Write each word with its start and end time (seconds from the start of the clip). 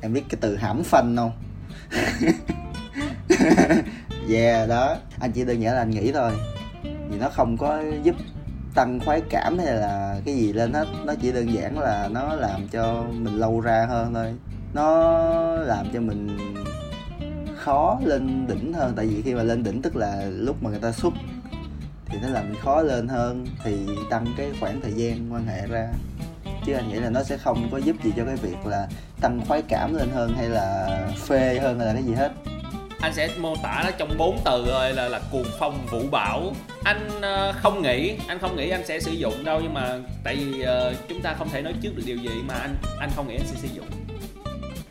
em 0.00 0.12
biết 0.12 0.24
cái 0.28 0.38
từ 0.40 0.56
hãm 0.56 0.82
phanh 0.82 1.16
không? 1.16 1.32
Yeah, 4.30 4.68
đó. 4.68 4.96
Anh 5.20 5.32
chỉ 5.32 5.44
đơn 5.44 5.62
giản 5.62 5.74
là 5.74 5.80
anh 5.80 5.90
nghĩ 5.90 6.12
thôi. 6.12 6.32
Vì 6.82 7.18
nó 7.18 7.28
không 7.28 7.56
có 7.56 7.82
giúp 8.02 8.16
tăng 8.74 9.00
khoái 9.00 9.20
cảm 9.30 9.58
hay 9.58 9.74
là 9.74 10.20
cái 10.24 10.34
gì 10.34 10.52
lên 10.52 10.72
hết. 10.72 10.86
Nó 11.04 11.14
chỉ 11.22 11.32
đơn 11.32 11.54
giản 11.54 11.78
là 11.78 12.08
nó 12.12 12.34
làm 12.34 12.68
cho 12.68 13.04
mình 13.12 13.34
lâu 13.34 13.60
ra 13.60 13.86
hơn 13.88 14.14
thôi. 14.14 14.34
Nó 14.74 15.10
làm 15.56 15.86
cho 15.92 16.00
mình 16.00 16.38
khó 17.56 18.00
lên 18.04 18.46
đỉnh 18.46 18.72
hơn. 18.72 18.92
Tại 18.96 19.06
vì 19.06 19.22
khi 19.22 19.34
mà 19.34 19.42
lên 19.42 19.62
đỉnh, 19.62 19.82
tức 19.82 19.96
là 19.96 20.26
lúc 20.30 20.62
mà 20.62 20.70
người 20.70 20.80
ta 20.80 20.92
xuất 20.92 21.14
thì 22.06 22.18
nó 22.22 22.28
làm 22.28 22.48
mình 22.48 22.58
khó 22.62 22.82
lên 22.82 23.08
hơn, 23.08 23.46
thì 23.64 23.86
tăng 24.10 24.26
cái 24.36 24.50
khoảng 24.60 24.80
thời 24.80 24.92
gian 24.92 25.32
quan 25.32 25.46
hệ 25.46 25.66
ra 25.66 25.88
chứ 26.66 26.72
anh 26.74 26.88
nghĩ 26.88 26.94
là 26.94 27.10
nó 27.10 27.22
sẽ 27.22 27.36
không 27.36 27.68
có 27.72 27.78
giúp 27.78 27.96
gì 28.04 28.12
cho 28.16 28.24
cái 28.24 28.36
việc 28.36 28.66
là 28.66 28.88
tăng 29.20 29.40
khoái 29.48 29.62
cảm 29.68 29.94
lên 29.94 30.08
hơn 30.14 30.34
hay 30.36 30.48
là 30.48 30.98
phê 31.26 31.58
hơn 31.62 31.78
hay 31.78 31.86
là 31.86 31.92
cái 31.92 32.02
gì 32.02 32.14
hết. 32.14 32.32
Anh 33.00 33.14
sẽ 33.14 33.28
mô 33.38 33.56
tả 33.62 33.82
nó 33.84 33.90
trong 33.98 34.18
bốn 34.18 34.38
từ 34.44 34.66
thôi 34.70 34.92
là 34.92 35.08
là 35.08 35.20
cuồng 35.32 35.46
phong 35.58 35.86
vũ 35.90 36.02
bão. 36.10 36.52
Anh 36.84 37.08
uh, 37.18 37.56
không 37.56 37.82
nghĩ 37.82 38.16
anh 38.26 38.38
không 38.38 38.56
nghĩ 38.56 38.70
anh 38.70 38.86
sẽ 38.86 39.00
sử 39.00 39.12
dụng 39.12 39.44
đâu 39.44 39.60
nhưng 39.62 39.74
mà 39.74 39.98
tại 40.24 40.36
vì 40.36 40.62
uh, 40.62 40.96
chúng 41.08 41.22
ta 41.22 41.34
không 41.38 41.48
thể 41.48 41.62
nói 41.62 41.74
trước 41.82 41.90
được 41.96 42.02
điều 42.06 42.16
gì 42.16 42.42
mà 42.48 42.54
anh 42.54 42.76
anh 43.00 43.10
không 43.16 43.28
nghĩ 43.28 43.34
anh 43.34 43.46
sẽ 43.46 43.56
sử 43.56 43.68
dụng. 43.74 43.86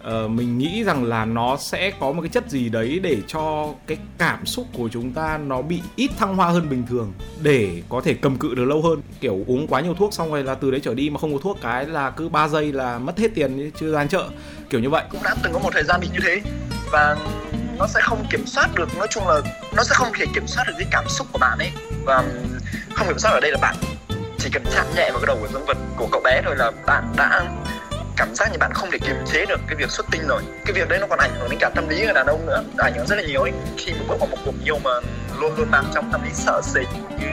Ờ, 0.04 0.28
mình 0.28 0.58
nghĩ 0.58 0.84
rằng 0.84 1.04
là 1.04 1.26
nó 1.26 1.58
sẽ 1.58 1.92
có 2.00 2.12
một 2.12 2.22
cái 2.22 2.30
chất 2.30 2.50
gì 2.50 2.70
đấy 2.70 3.00
để 3.04 3.18
cho 3.28 3.74
cái 3.88 3.98
cảm 4.18 4.46
xúc 4.46 4.66
của 4.74 4.90
chúng 4.92 5.14
ta 5.14 5.38
nó 5.38 5.62
bị 5.62 5.82
ít 5.96 6.12
thăng 6.18 6.36
hoa 6.36 6.50
hơn 6.50 6.70
bình 6.70 6.84
thường, 6.90 7.14
để 7.42 7.82
có 7.90 8.02
thể 8.02 8.14
cầm 8.14 8.38
cự 8.38 8.56
được 8.56 8.66
lâu 8.66 8.82
hơn. 8.82 9.02
Kiểu 9.20 9.40
uống 9.48 9.68
quá 9.68 9.82
nhiều 9.82 9.94
thuốc 9.94 10.14
xong 10.14 10.32
rồi 10.32 10.44
là 10.44 10.56
từ 10.56 10.72
đấy 10.72 10.80
trở 10.84 10.94
đi 10.94 11.10
mà 11.10 11.20
không 11.20 11.34
có 11.34 11.40
thuốc, 11.44 11.58
cái 11.62 11.86
là 11.86 12.10
cứ 12.10 12.30
3 12.30 12.48
giây 12.48 12.74
là 12.74 13.00
mất 13.00 13.18
hết 13.18 13.28
tiền, 13.36 13.72
chưa 13.80 13.92
ra 13.92 14.06
chợ. 14.06 14.30
Kiểu 14.70 14.82
như 14.82 14.90
vậy. 14.90 15.04
Cũng 15.12 15.24
đã 15.24 15.36
từng 15.44 15.54
có 15.54 15.60
một 15.60 15.70
thời 15.74 15.84
gian 15.84 16.02
bị 16.02 16.08
như 16.14 16.20
thế 16.24 16.42
và 16.92 17.18
nó 17.78 17.88
sẽ 17.88 18.00
không 18.04 18.26
kiểm 18.30 18.46
soát 18.46 18.70
được, 18.76 18.98
nói 18.98 19.08
chung 19.10 19.28
là 19.28 19.42
nó 19.76 19.84
sẽ 19.84 19.96
không 19.96 20.08
thể 20.20 20.26
kiểm 20.34 20.48
soát 20.48 20.64
được 20.68 20.74
cái 20.78 20.88
cảm 20.92 21.06
xúc 21.08 21.28
của 21.32 21.40
bạn 21.40 21.58
ấy. 21.60 21.72
Và 22.06 22.24
không 22.94 23.08
kiểm 23.08 23.20
soát 23.20 23.32
ở 23.32 23.40
đây 23.40 23.52
là 23.52 23.58
bạn 23.62 23.76
chỉ 24.38 24.50
cần 24.54 24.64
chạm 24.76 24.86
nhẹ 24.96 25.10
vào 25.12 25.20
cái 25.20 25.28
đầu 25.28 25.38
của 25.42 25.48
dương 25.54 25.66
vật 25.66 25.78
của 25.98 26.08
cậu 26.12 26.22
bé 26.24 26.42
thôi 26.46 26.56
là 26.58 26.72
bạn 26.86 27.04
đã 27.18 27.52
cảm 28.20 28.36
giác 28.36 28.50
như 28.52 28.58
bạn 28.60 28.72
không 28.74 28.92
thể 28.92 28.98
kiềm 29.00 29.16
chế 29.26 29.46
được 29.46 29.60
cái 29.68 29.76
việc 29.76 29.92
xuất 29.92 30.06
tinh 30.12 30.22
rồi 30.28 30.42
cái 30.66 30.74
việc 30.74 30.90
đấy 30.90 31.00
nó 31.02 31.08
còn 31.10 31.20
ảnh 31.20 31.32
hưởng 31.40 31.50
đến 31.50 31.60
cả 31.60 31.70
tâm 31.76 31.90
lý 31.90 32.06
người 32.06 32.14
đàn 32.14 32.28
ông 32.28 32.46
nữa 32.46 32.64
ảnh 32.78 32.94
hưởng 32.96 33.08
rất 33.08 33.16
là 33.16 33.24
nhiều 33.28 33.42
ấy 33.42 33.52
khi 33.78 33.92
mà 33.94 34.00
bước 34.10 34.16
vào 34.20 34.28
một 34.32 34.38
cuộc 34.46 34.56
yêu 34.66 34.78
mà 34.84 34.92
luôn 35.42 35.52
luôn 35.58 35.72
mang 35.72 35.86
trong 35.94 36.10
tâm 36.12 36.22
lý 36.24 36.30
sợ 36.34 36.62
sệt 36.64 36.88
như 37.20 37.28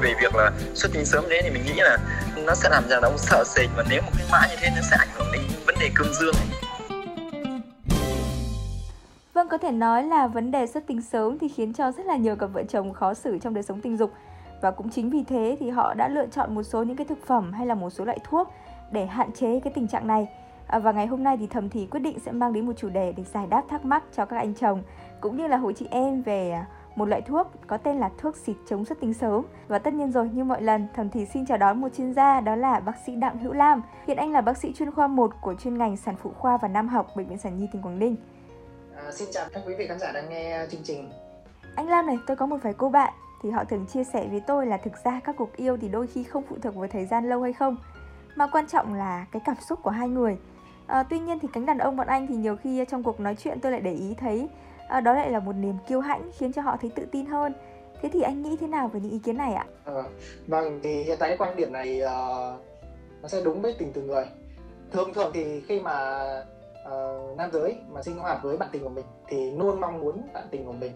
về 0.00 0.14
việc 0.22 0.34
là 0.34 0.52
xuất 0.74 0.92
tinh 0.92 1.04
sớm 1.04 1.24
thế 1.30 1.40
thì 1.44 1.50
mình 1.50 1.62
nghĩ 1.66 1.72
là 1.76 1.98
nó 2.46 2.54
sẽ 2.54 2.68
làm 2.68 2.82
cho 2.88 2.90
đàn 2.90 3.02
ông 3.02 3.18
sợ 3.18 3.44
sệt 3.46 3.68
và 3.76 3.84
nếu 3.90 4.02
một 4.02 4.12
cái 4.18 4.26
mãi 4.32 4.48
như 4.50 4.56
thế 4.60 4.68
nó 4.76 4.82
sẽ 4.90 4.96
ảnh 5.00 5.08
hưởng 5.14 5.26
đến 5.32 5.42
vấn 5.66 5.74
đề 5.80 5.90
cương 5.94 6.14
dương 6.14 6.34
ấy. 6.34 6.46
Vâng, 9.34 9.48
có 9.48 9.58
thể 9.58 9.70
nói 9.70 10.02
là 10.02 10.26
vấn 10.26 10.50
đề 10.50 10.66
xuất 10.66 10.86
tinh 10.86 11.02
sớm 11.02 11.38
thì 11.38 11.48
khiến 11.48 11.72
cho 11.72 11.92
rất 11.92 12.06
là 12.06 12.16
nhiều 12.16 12.36
cặp 12.36 12.50
vợ 12.52 12.62
chồng 12.68 12.92
khó 12.92 13.14
xử 13.14 13.38
trong 13.38 13.54
đời 13.54 13.62
sống 13.62 13.80
tình 13.80 13.96
dục. 13.96 14.12
Và 14.60 14.70
cũng 14.70 14.90
chính 14.90 15.10
vì 15.10 15.24
thế 15.28 15.56
thì 15.60 15.70
họ 15.70 15.94
đã 15.94 16.08
lựa 16.08 16.26
chọn 16.26 16.54
một 16.54 16.62
số 16.62 16.82
những 16.82 16.96
cái 16.96 17.06
thực 17.08 17.26
phẩm 17.26 17.52
hay 17.52 17.66
là 17.66 17.74
một 17.74 17.90
số 17.90 18.04
loại 18.04 18.18
thuốc 18.24 18.52
để 18.92 19.06
hạn 19.06 19.32
chế 19.32 19.60
cái 19.60 19.72
tình 19.72 19.88
trạng 19.88 20.06
này. 20.06 20.28
À, 20.66 20.78
và 20.78 20.92
ngày 20.92 21.06
hôm 21.06 21.22
nay 21.22 21.36
thì 21.36 21.46
thầm 21.46 21.68
thì 21.68 21.86
quyết 21.86 22.00
định 22.00 22.18
sẽ 22.18 22.32
mang 22.32 22.52
đến 22.52 22.66
một 22.66 22.72
chủ 22.76 22.88
đề 22.88 23.12
để 23.16 23.24
giải 23.24 23.46
đáp 23.46 23.62
thắc 23.68 23.84
mắc 23.84 24.04
cho 24.16 24.24
các 24.24 24.36
anh 24.36 24.54
chồng 24.54 24.82
cũng 25.20 25.36
như 25.36 25.46
là 25.46 25.56
hội 25.56 25.74
chị 25.74 25.86
em 25.90 26.22
về 26.22 26.50
à, 26.50 26.66
một 26.96 27.08
loại 27.08 27.22
thuốc 27.22 27.46
có 27.66 27.76
tên 27.76 27.98
là 27.98 28.10
thuốc 28.18 28.36
xịt 28.36 28.56
chống 28.68 28.84
xuất 28.84 29.00
tinh 29.00 29.14
sớm. 29.14 29.44
Và 29.68 29.78
tất 29.78 29.94
nhiên 29.94 30.12
rồi, 30.12 30.28
như 30.28 30.44
mọi 30.44 30.62
lần, 30.62 30.86
Thầm 30.94 31.08
Thì 31.08 31.26
xin 31.26 31.46
chào 31.46 31.58
đón 31.58 31.80
một 31.80 31.88
chuyên 31.96 32.14
gia 32.14 32.40
đó 32.40 32.56
là 32.56 32.80
bác 32.80 32.96
sĩ 33.06 33.16
Đặng 33.16 33.38
Hữu 33.38 33.52
Lam. 33.52 33.82
Hiện 34.06 34.16
anh 34.16 34.32
là 34.32 34.40
bác 34.40 34.56
sĩ 34.56 34.72
chuyên 34.72 34.90
khoa 34.90 35.06
1 35.06 35.32
của 35.40 35.54
chuyên 35.54 35.78
ngành 35.78 35.96
sản 35.96 36.14
phụ 36.22 36.30
khoa 36.38 36.56
và 36.56 36.68
nam 36.68 36.88
học 36.88 37.06
Bệnh 37.16 37.28
viện 37.28 37.38
Sản 37.38 37.58
Nhi 37.58 37.68
tỉnh 37.72 37.82
Quảng 37.82 37.98
Ninh. 37.98 38.16
À, 38.96 39.12
xin 39.12 39.28
chào 39.32 39.46
các 39.52 39.62
quý 39.66 39.74
vị 39.74 39.86
khán 39.86 39.98
giả 39.98 40.12
đang 40.12 40.28
nghe 40.28 40.66
chương 40.70 40.82
trình. 40.84 41.10
Anh 41.74 41.88
Lam 41.88 42.06
này, 42.06 42.18
tôi 42.26 42.36
có 42.36 42.46
một 42.46 42.56
vài 42.62 42.74
cô 42.74 42.88
bạn 42.88 43.12
thì 43.42 43.50
họ 43.50 43.64
thường 43.64 43.86
chia 43.86 44.04
sẻ 44.04 44.26
với 44.30 44.40
tôi 44.40 44.66
là 44.66 44.76
thực 44.76 45.04
ra 45.04 45.20
các 45.24 45.36
cuộc 45.38 45.56
yêu 45.56 45.76
thì 45.76 45.88
đôi 45.88 46.06
khi 46.06 46.24
không 46.24 46.42
phụ 46.48 46.56
thuộc 46.62 46.74
vào 46.74 46.88
thời 46.88 47.06
gian 47.06 47.28
lâu 47.28 47.42
hay 47.42 47.52
không 47.52 47.76
mà 48.36 48.46
quan 48.46 48.66
trọng 48.66 48.94
là 48.94 49.26
cái 49.32 49.42
cảm 49.44 49.56
xúc 49.68 49.78
của 49.82 49.90
hai 49.90 50.08
người. 50.08 50.36
À, 50.86 51.02
tuy 51.02 51.18
nhiên 51.18 51.38
thì 51.38 51.48
cánh 51.52 51.66
đàn 51.66 51.78
ông 51.78 51.96
bọn 51.96 52.06
anh 52.06 52.26
thì 52.26 52.34
nhiều 52.34 52.56
khi 52.56 52.84
trong 52.88 53.02
cuộc 53.02 53.20
nói 53.20 53.34
chuyện 53.34 53.60
tôi 53.60 53.72
lại 53.72 53.80
để 53.80 53.92
ý 53.92 54.14
thấy 54.14 54.48
à, 54.88 55.00
đó 55.00 55.12
lại 55.14 55.30
là 55.30 55.40
một 55.40 55.52
niềm 55.52 55.74
kiêu 55.88 56.00
hãnh 56.00 56.30
khiến 56.38 56.52
cho 56.52 56.62
họ 56.62 56.76
thấy 56.80 56.90
tự 56.94 57.06
tin 57.12 57.26
hơn. 57.26 57.52
Thế 58.02 58.08
thì 58.12 58.22
anh 58.22 58.42
nghĩ 58.42 58.56
thế 58.60 58.66
nào 58.66 58.88
về 58.88 59.00
những 59.00 59.12
ý 59.12 59.18
kiến 59.18 59.36
này 59.36 59.54
ạ? 59.54 59.66
À, 59.84 60.02
vâng 60.46 60.80
thì 60.82 61.02
hiện 61.02 61.16
tại 61.20 61.28
cái 61.28 61.38
quan 61.38 61.56
điểm 61.56 61.72
này 61.72 62.00
uh, 62.04 62.60
nó 63.22 63.28
sẽ 63.28 63.40
đúng 63.44 63.62
với 63.62 63.74
tình 63.78 63.92
từng 63.92 64.06
người. 64.06 64.24
Thường 64.92 65.14
thường 65.14 65.30
thì 65.34 65.60
khi 65.60 65.80
mà 65.80 66.24
uh, 66.86 67.38
nam 67.38 67.50
giới 67.52 67.76
mà 67.90 68.02
sinh 68.02 68.18
hoạt 68.18 68.42
với 68.42 68.56
bạn 68.56 68.68
tình 68.72 68.82
của 68.82 68.88
mình 68.88 69.04
thì 69.28 69.50
luôn 69.50 69.80
mong 69.80 70.00
muốn 70.00 70.22
bạn 70.34 70.44
tình 70.50 70.66
của 70.66 70.72
mình 70.72 70.92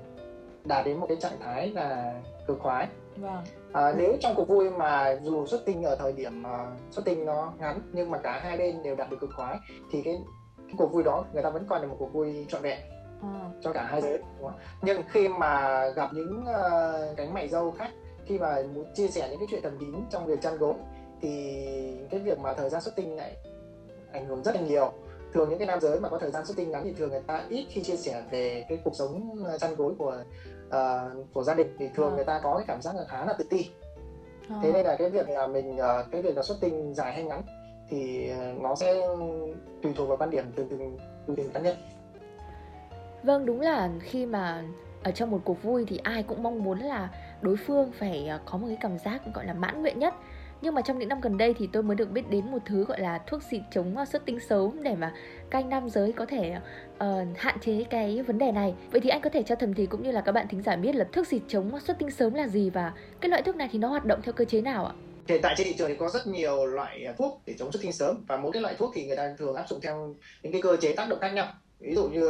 đạt 0.64 0.86
đến 0.86 1.00
một 1.00 1.06
cái 1.08 1.16
trạng 1.20 1.41
thái 1.41 1.70
là 1.70 2.14
cực 2.46 2.58
khoái 2.60 2.88
vâng. 3.16 3.44
à, 3.72 3.94
nếu 3.97 4.16
trong 4.21 4.34
cuộc 4.37 4.49
vui 4.49 4.71
mà 4.71 5.16
dù 5.22 5.47
xuất 5.47 5.65
tinh 5.65 5.82
ở 5.82 5.97
thời 5.97 6.12
điểm 6.12 6.43
uh, 6.43 6.78
xuất 6.91 7.04
tinh 7.04 7.25
nó 7.25 7.53
ngắn 7.59 7.81
nhưng 7.93 8.10
mà 8.10 8.19
cả 8.19 8.41
hai 8.43 8.56
bên 8.56 8.82
đều 8.82 8.97
đạt 8.97 9.10
được 9.10 9.21
cực 9.21 9.31
khoái 9.37 9.59
thì 9.93 10.03
cái 10.03 10.19
cái 10.66 10.75
cuộc 10.78 10.93
vui 10.93 11.03
đó 11.03 11.25
người 11.32 11.43
ta 11.43 11.50
vẫn 11.50 11.66
còn 11.69 11.81
là 11.81 11.88
một 11.88 11.97
cuộc 11.99 12.12
vui 12.12 12.47
trọn 12.49 12.62
vẹn 12.62 12.78
à. 13.22 13.50
cho 13.60 13.72
cả 13.72 13.82
hai 13.82 14.03
giới 14.03 14.22
nhưng 14.82 15.03
khi 15.09 15.28
mà 15.28 15.82
gặp 15.88 16.10
những 16.12 16.41
uh, 16.41 17.16
cánh 17.16 17.34
mày 17.34 17.49
dâu 17.49 17.71
khác 17.71 17.91
khi 18.26 18.38
mà 18.38 18.62
muốn 18.75 18.87
chia 18.94 19.09
sẻ 19.09 19.28
những 19.31 19.38
cái 19.38 19.47
chuyện 19.50 19.62
thầm 19.62 19.78
kín 19.78 19.94
trong 20.10 20.26
việc 20.26 20.41
chăn 20.43 20.59
gối 20.59 20.75
thì 21.21 21.56
cái 22.10 22.21
việc 22.21 22.38
mà 22.38 22.53
thời 22.53 22.71
gian 22.71 22.82
xuất 22.82 22.97
tinh 22.97 23.16
này 23.16 23.37
ảnh 24.12 24.26
hưởng 24.26 24.43
rất 24.43 24.55
là 24.55 24.60
nhiều 24.60 24.93
thường 25.32 25.49
những 25.49 25.59
cái 25.59 25.66
nam 25.66 25.81
giới 25.81 26.00
mà 26.00 26.09
có 26.09 26.19
thời 26.19 26.31
gian 26.31 26.47
xuất 26.47 26.56
tinh 26.56 26.71
ngắn 26.71 26.84
thì 26.84 26.93
thường 26.93 27.10
người 27.10 27.22
ta 27.26 27.44
ít 27.49 27.66
khi 27.71 27.82
chia 27.82 27.97
sẻ 27.97 28.22
về 28.31 28.65
cái 28.69 28.78
cuộc 28.84 28.94
sống 28.94 29.37
chăn 29.60 29.75
gối 29.76 29.94
của 29.99 30.16
uh, 30.69 31.34
của 31.34 31.43
gia 31.43 31.54
đình 31.54 31.77
thì 31.78 31.88
thường 31.94 32.12
à. 32.12 32.16
người 32.16 32.25
ta 32.25 32.41
có 32.43 32.56
cái 32.56 32.65
cảm 32.69 32.82
giác 32.82 32.97
là 32.97 33.04
khá 33.09 33.25
là 33.25 33.32
tự 33.32 33.44
ti 33.50 33.71
à. 34.49 34.56
thế 34.62 34.72
nên 34.72 34.87
là 34.87 34.97
cái 34.97 35.10
việc 35.10 35.28
là 35.28 35.47
mình 35.47 35.77
uh, 35.77 36.10
cái 36.12 36.22
việc 36.22 36.37
là 36.37 36.43
xuất 36.43 36.59
tinh 36.60 36.94
dài 36.94 37.12
hay 37.12 37.25
ngắn 37.25 37.43
thì 37.88 38.31
nó 38.60 38.75
sẽ 38.75 38.94
tùy 39.82 39.93
thuộc 39.97 40.09
vào 40.09 40.16
quan 40.16 40.31
điểm 40.31 40.44
từ 40.56 40.66
từng 40.71 40.99
từ 41.26 41.34
từng 41.37 41.50
cá 41.50 41.60
nhân 41.60 41.76
vâng 43.22 43.47
đúng 43.47 43.60
là 43.60 43.91
khi 44.00 44.26
mà 44.26 44.65
ở 45.03 45.10
trong 45.10 45.31
một 45.31 45.41
cuộc 45.44 45.62
vui 45.62 45.84
thì 45.88 46.00
ai 46.03 46.22
cũng 46.22 46.43
mong 46.43 46.65
muốn 46.65 46.78
là 46.78 47.10
đối 47.41 47.56
phương 47.56 47.93
phải 47.99 48.31
có 48.44 48.59
một 48.59 48.66
cái 48.66 48.78
cảm 48.81 48.99
giác 48.99 49.22
gọi 49.34 49.47
là 49.47 49.53
mãn 49.53 49.82
nguyện 49.82 49.99
nhất 49.99 50.15
nhưng 50.62 50.75
mà 50.75 50.83
trong 50.83 50.99
những 50.99 51.09
năm 51.09 51.21
gần 51.21 51.39
đây 51.39 51.55
thì 51.59 51.69
tôi 51.72 51.83
mới 51.83 51.94
được 51.94 52.11
biết 52.11 52.31
đến 52.31 52.50
một 52.50 52.59
thứ 52.67 52.84
gọi 52.84 53.00
là 53.00 53.19
thuốc 53.27 53.43
xịt 53.43 53.62
chống 53.71 54.06
xuất 54.06 54.27
tinh 54.27 54.41
sớm 54.41 54.83
để 54.83 54.94
mà 54.94 55.15
các 55.50 55.59
anh 55.59 55.69
nam 55.69 55.89
giới 55.89 56.12
có 56.12 56.27
thể 56.27 56.56
uh, 56.94 57.03
hạn 57.37 57.59
chế 57.61 57.84
cái 57.91 58.22
vấn 58.22 58.39
đề 58.39 58.53
này. 58.53 58.75
Vậy 58.91 59.00
thì 59.00 59.11
anh 59.11 59.21
có 59.21 59.31
thể 59.31 59.43
cho 59.43 59.55
thầm 59.55 59.75
thì 59.75 59.87
cũng 59.87 60.03
như 60.03 60.12
là 60.12 60.21
các 60.21 60.33
bạn 60.33 60.49
thính 60.49 60.62
giả 60.62 60.77
biết 60.77 60.94
là 60.94 61.06
thuốc 61.12 61.27
xịt 61.27 61.43
chống 61.49 61.81
xuất 61.81 61.99
tinh 61.99 62.11
sớm 62.11 62.34
là 62.34 62.49
gì 62.49 62.71
và 62.71 62.93
cái 63.21 63.28
loại 63.28 63.43
thuốc 63.43 63.56
này 63.56 63.69
thì 63.72 63.78
nó 63.78 63.89
hoạt 63.89 64.05
động 64.05 64.21
theo 64.22 64.33
cơ 64.33 64.44
chế 64.44 64.61
nào 64.61 64.87
ạ? 64.87 64.93
Hiện 65.28 65.41
tại 65.43 65.55
trên 65.59 65.67
thị 65.67 65.75
trường 65.78 65.89
thì 65.89 65.97
có 65.97 66.09
rất 66.09 66.27
nhiều 66.27 66.67
loại 66.67 67.09
thuốc 67.19 67.43
để 67.47 67.55
chống 67.59 67.73
xuất 67.73 67.83
tinh 67.83 67.93
sớm 67.93 68.25
và 68.28 68.37
mỗi 68.37 68.53
cái 68.53 68.62
loại 68.62 68.75
thuốc 68.78 68.93
thì 68.94 69.06
người 69.06 69.17
ta 69.17 69.34
thường 69.38 69.55
áp 69.55 69.69
dụng 69.69 69.81
theo 69.81 70.15
những 70.43 70.53
cái 70.53 70.62
cơ 70.62 70.77
chế 70.77 70.93
tác 70.93 71.09
động 71.09 71.19
khác 71.21 71.31
nhau. 71.31 71.47
Ví 71.81 71.94
dụ 71.94 72.09
như 72.09 72.28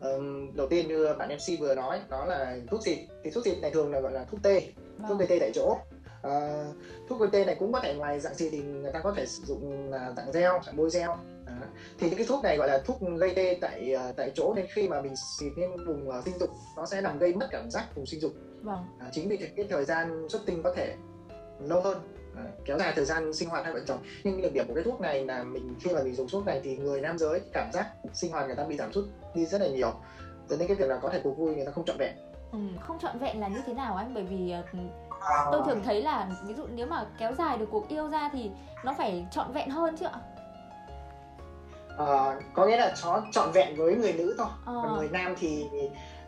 um, 0.00 0.56
đầu 0.56 0.66
tiên 0.68 0.88
như 0.88 1.14
bạn 1.18 1.28
MC 1.28 1.60
vừa 1.60 1.74
nói 1.74 2.00
đó 2.08 2.24
là 2.24 2.56
thuốc 2.70 2.82
xịt. 2.82 2.98
Thì 3.24 3.30
thuốc 3.30 3.44
xịt 3.44 3.58
này 3.62 3.70
thường 3.70 3.92
là 3.92 4.00
gọi 4.00 4.12
là 4.12 4.24
thuốc 4.30 4.40
tê 4.42 4.62
thuốc 5.08 5.18
gây 5.18 5.28
tê 5.28 5.38
tại 5.38 5.50
chỗ 5.54 5.76
à, 6.22 6.64
thuốc 7.08 7.20
gây 7.20 7.28
tê 7.32 7.44
này 7.44 7.56
cũng 7.58 7.72
có 7.72 7.80
thể 7.80 7.94
ngoài 7.94 8.20
dạng 8.20 8.34
xịt 8.34 8.48
thì 8.52 8.62
người 8.62 8.92
ta 8.92 9.00
có 9.00 9.12
thể 9.16 9.26
sử 9.26 9.42
dụng 9.44 9.90
là 9.90 10.12
dạng 10.16 10.32
gel 10.32 10.52
dạng 10.66 10.76
bôi 10.76 10.90
gel. 10.92 11.10
À, 11.46 11.60
thì 11.98 12.08
những 12.08 12.16
cái 12.16 12.26
thuốc 12.26 12.44
này 12.44 12.56
gọi 12.56 12.68
là 12.68 12.78
thuốc 12.78 12.98
gây 13.18 13.34
tê 13.34 13.58
tại 13.60 13.94
uh, 14.10 14.16
tại 14.16 14.32
chỗ 14.34 14.52
nên 14.56 14.66
khi 14.74 14.88
mà 14.88 15.00
mình 15.00 15.14
xịt 15.38 15.52
lên 15.56 15.70
vùng 15.86 16.08
uh, 16.08 16.24
sinh 16.24 16.38
dục 16.38 16.50
nó 16.76 16.86
sẽ 16.86 17.00
làm 17.00 17.18
gây 17.18 17.34
mất 17.34 17.48
cảm 17.50 17.70
giác 17.70 17.94
vùng 17.94 18.06
sinh 18.06 18.20
dục. 18.20 18.32
Vâng. 18.62 18.84
à, 18.98 19.06
chính 19.12 19.28
vì 19.28 19.36
thế 19.36 19.50
cái 19.56 19.66
thời 19.70 19.84
gian 19.84 20.26
xuất 20.28 20.46
tinh 20.46 20.62
có 20.62 20.74
thể 20.76 20.96
lâu 21.60 21.80
hơn 21.80 21.98
à, 22.36 22.44
kéo 22.64 22.78
dài 22.78 22.92
thời 22.96 23.04
gian 23.04 23.32
sinh 23.34 23.48
hoạt 23.48 23.64
hai 23.64 23.74
vợ 23.74 23.80
chồng. 23.86 23.98
Nhưng 24.24 24.40
nhược 24.40 24.52
điểm 24.52 24.64
của 24.68 24.74
cái 24.74 24.84
thuốc 24.84 25.00
này 25.00 25.24
là 25.24 25.42
mình 25.44 25.74
khi 25.80 25.90
mà 25.94 26.02
mình 26.02 26.14
dùng 26.14 26.28
thuốc 26.28 26.46
này 26.46 26.60
thì 26.64 26.76
người 26.76 27.00
nam 27.00 27.18
giới 27.18 27.40
cảm 27.52 27.72
giác 27.72 27.86
sinh 28.12 28.32
hoạt 28.32 28.46
người 28.46 28.56
ta 28.56 28.64
bị 28.64 28.76
giảm 28.76 28.92
sút 28.92 29.04
đi 29.34 29.46
rất 29.46 29.60
là 29.60 29.68
nhiều. 29.68 29.92
Dẫn 30.48 30.58
đến 30.58 30.68
cái 30.68 30.76
việc 30.76 30.88
là 30.88 30.96
có 30.96 31.08
thể 31.08 31.20
cuộc 31.24 31.34
vui 31.38 31.54
người 31.54 31.64
ta 31.64 31.72
không 31.72 31.84
trọn 31.84 31.96
vẹn. 31.98 32.14
Ừ, 32.52 32.58
không 32.80 32.98
trọn 32.98 33.18
vẹn 33.18 33.40
là 33.40 33.48
như 33.48 33.60
thế 33.66 33.74
nào 33.74 33.96
anh 33.96 34.14
bởi 34.14 34.24
vì 34.24 34.54
tôi 35.52 35.62
thường 35.66 35.82
thấy 35.84 36.02
là 36.02 36.28
ví 36.46 36.54
dụ 36.54 36.62
nếu 36.74 36.86
mà 36.86 37.06
kéo 37.18 37.32
dài 37.38 37.58
được 37.58 37.66
cuộc 37.70 37.88
yêu 37.88 38.08
ra 38.08 38.30
thì 38.32 38.50
nó 38.84 38.94
phải 38.98 39.26
trọn 39.30 39.52
vẹn 39.52 39.70
hơn 39.70 39.96
chứ 39.96 40.06
ạ. 40.06 40.20
À, 41.98 42.40
có 42.54 42.66
nghĩa 42.66 42.76
là 42.76 42.94
nó 43.04 43.22
trọn 43.32 43.50
vẹn 43.52 43.76
với 43.76 43.94
người 43.94 44.12
nữ 44.12 44.34
thôi. 44.38 44.46
À. 44.66 44.72
còn 44.82 44.96
người 44.96 45.08
nam 45.12 45.34
thì 45.38 45.66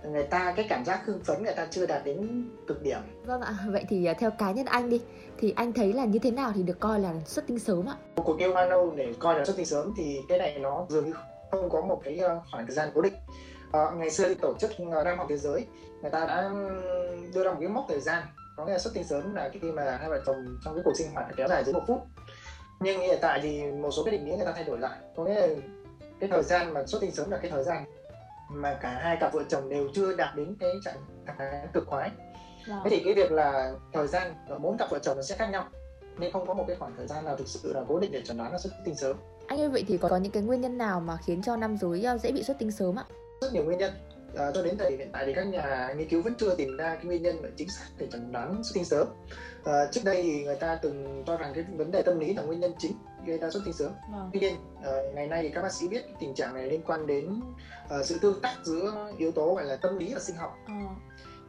người 0.04 0.22
ta 0.22 0.52
cái 0.56 0.66
cảm 0.68 0.84
giác 0.84 1.06
hưng 1.06 1.20
phấn 1.24 1.42
người 1.42 1.54
ta 1.54 1.66
chưa 1.70 1.86
đạt 1.86 2.04
đến 2.04 2.48
cực 2.66 2.82
điểm. 2.82 2.98
Vâng 3.24 3.40
ạ. 3.40 3.54
Vậy 3.66 3.84
thì 3.88 4.04
à, 4.04 4.14
theo 4.14 4.30
cá 4.30 4.50
nhân 4.50 4.66
anh 4.66 4.90
đi 4.90 5.00
thì 5.38 5.52
anh 5.56 5.72
thấy 5.72 5.92
là 5.92 6.04
như 6.04 6.18
thế 6.18 6.30
nào 6.30 6.52
thì 6.54 6.62
được 6.62 6.80
coi 6.80 7.00
là 7.00 7.12
xuất 7.26 7.46
tinh 7.46 7.58
sớm 7.58 7.88
ạ? 7.88 7.94
Cuộc 8.16 8.38
yêu 8.38 8.52
bao 8.52 8.68
lâu 8.68 8.92
để 8.96 9.14
coi 9.18 9.38
là 9.38 9.44
xuất 9.44 9.56
tinh 9.56 9.66
sớm 9.66 9.94
thì 9.96 10.20
cái 10.28 10.38
này 10.38 10.58
nó 10.58 10.86
dường 10.88 11.04
như 11.04 11.12
không 11.50 11.70
có 11.70 11.80
một 11.80 12.00
cái 12.04 12.18
ờ, 12.18 12.40
khoảng 12.50 12.66
thời 12.66 12.74
gian 12.74 12.88
cố 12.94 13.00
định. 13.00 13.14
À, 13.72 13.80
ngày 13.96 14.10
xưa 14.10 14.28
thì 14.28 14.34
tổ 14.34 14.54
chức 14.58 14.80
nam 14.80 15.18
học 15.18 15.26
thế 15.30 15.36
giới 15.36 15.66
người 16.02 16.10
ta 16.10 16.26
đã 16.26 16.50
đưa 17.34 17.44
ra 17.44 17.50
một 17.50 17.56
cái 17.60 17.68
mốc 17.68 17.84
thời 17.88 18.00
gian 18.00 18.22
có 18.56 18.64
nghĩa 18.66 18.72
là 18.72 18.78
xuất 18.78 18.94
tinh 18.94 19.04
sớm 19.04 19.34
là 19.34 19.50
khi 19.52 19.72
mà 19.72 19.96
hai 20.00 20.10
vợ 20.10 20.20
chồng 20.26 20.58
trong 20.64 20.74
cái 20.74 20.82
cuộc 20.84 20.92
sinh 20.98 21.12
hoạt 21.14 21.26
kéo 21.36 21.48
dài 21.48 21.64
dưới 21.64 21.74
một 21.74 21.82
phút. 21.86 21.98
Nhưng 22.80 23.00
hiện 23.00 23.18
tại 23.22 23.40
thì 23.42 23.62
một 23.62 23.90
số 23.90 24.04
cái 24.04 24.12
định 24.12 24.24
nghĩa 24.24 24.36
người 24.36 24.46
ta 24.46 24.52
thay 24.52 24.64
đổi 24.64 24.78
lại. 24.78 24.98
Có 25.16 25.24
nghĩa 25.24 25.34
là 25.34 25.46
cái 26.20 26.28
thời 26.28 26.42
gian 26.42 26.74
mà 26.74 26.86
xuất 26.86 27.00
tinh 27.00 27.12
sớm 27.12 27.30
là 27.30 27.38
cái 27.38 27.50
thời 27.50 27.64
gian 27.64 27.84
mà 28.50 28.78
cả 28.82 28.98
hai 29.02 29.16
cặp 29.20 29.32
vợ 29.32 29.42
chồng 29.48 29.68
đều 29.68 29.88
chưa 29.94 30.16
đạt 30.16 30.36
đến 30.36 30.56
cái 30.60 30.70
trạng 30.84 30.96
thái 31.38 31.66
cực 31.72 31.86
khoái. 31.86 32.10
Vâng. 32.68 32.80
thế 32.84 32.90
thì 32.90 33.02
cái 33.04 33.14
việc 33.14 33.32
là 33.32 33.72
thời 33.92 34.06
gian 34.06 34.34
ở 34.48 34.58
mỗi 34.58 34.76
cặp 34.78 34.90
vợ 34.90 34.98
chồng 34.98 35.16
nó 35.16 35.22
sẽ 35.22 35.36
khác 35.36 35.48
nhau 35.52 35.68
nên 36.18 36.32
không 36.32 36.46
có 36.46 36.54
một 36.54 36.64
cái 36.66 36.76
khoảng 36.76 36.94
thời 36.96 37.06
gian 37.06 37.24
nào 37.24 37.36
thực 37.36 37.48
sự 37.48 37.72
là 37.72 37.80
cố 37.88 38.00
định 38.00 38.12
để 38.12 38.22
chẩn 38.24 38.36
đoán 38.36 38.52
là 38.52 38.58
xuất 38.58 38.72
tinh 38.84 38.94
sớm. 38.94 39.16
Anh 39.46 39.60
ơi 39.60 39.68
vậy 39.68 39.84
thì 39.88 39.98
có, 39.98 40.08
có 40.08 40.16
những 40.16 40.32
cái 40.32 40.42
nguyên 40.42 40.60
nhân 40.60 40.78
nào 40.78 41.00
mà 41.00 41.16
khiến 41.26 41.42
cho 41.42 41.56
nam 41.56 41.76
giới 41.76 42.04
ờ, 42.04 42.18
dễ 42.18 42.32
bị 42.32 42.42
xuất 42.42 42.58
tinh 42.58 42.70
sớm 42.70 42.98
ạ? 42.98 43.04
rất 43.40 43.52
nhiều 43.52 43.64
nguyên 43.64 43.78
nhân 43.78 43.92
à, 44.36 44.50
cho 44.54 44.62
đến 44.62 44.78
thời 44.78 44.90
điểm 44.90 44.98
hiện 44.98 45.10
tại 45.12 45.22
thì 45.26 45.32
các 45.34 45.46
nhà 45.46 45.94
nghiên 45.96 46.08
cứu 46.08 46.22
vẫn 46.22 46.34
chưa 46.38 46.54
tìm 46.54 46.76
ra 46.76 46.94
cái 46.94 47.04
nguyên 47.04 47.22
nhân 47.22 47.36
chính 47.56 47.68
xác 47.70 47.84
để 47.98 48.06
chẩn 48.12 48.32
đoán 48.32 48.62
xuất 48.64 48.70
tinh 48.74 48.84
sớm 48.84 49.08
à, 49.64 49.72
trước 49.92 50.00
đây 50.04 50.22
thì 50.22 50.44
người 50.44 50.56
ta 50.56 50.78
từng 50.82 51.22
cho 51.26 51.36
rằng 51.36 51.52
cái 51.54 51.64
vấn 51.76 51.90
đề 51.90 52.02
tâm 52.02 52.18
lý 52.18 52.34
là 52.34 52.42
nguyên 52.42 52.60
nhân 52.60 52.72
chính 52.78 52.92
gây 53.26 53.38
ra 53.38 53.50
xuất 53.50 53.60
tinh 53.64 53.74
sớm 53.74 53.92
Vâng. 54.12 54.30
tuy 54.32 54.40
nhiên 54.40 54.54
ờ, 54.84 55.12
ngày 55.14 55.26
nay 55.26 55.42
thì 55.42 55.48
các 55.48 55.62
bác 55.62 55.72
sĩ 55.72 55.88
biết 55.88 56.02
tình 56.20 56.34
trạng 56.34 56.54
này 56.54 56.66
liên 56.66 56.82
quan 56.86 57.06
đến 57.06 57.40
ờ, 57.88 58.02
sự 58.04 58.18
tương 58.22 58.40
tác 58.40 58.54
giữa 58.64 59.12
yếu 59.18 59.32
tố 59.32 59.54
gọi 59.54 59.64
là 59.64 59.76
tâm 59.76 59.98
lý 59.98 60.14
và 60.14 60.20
sinh 60.20 60.36
học 60.36 60.54
Ờ. 60.66 60.72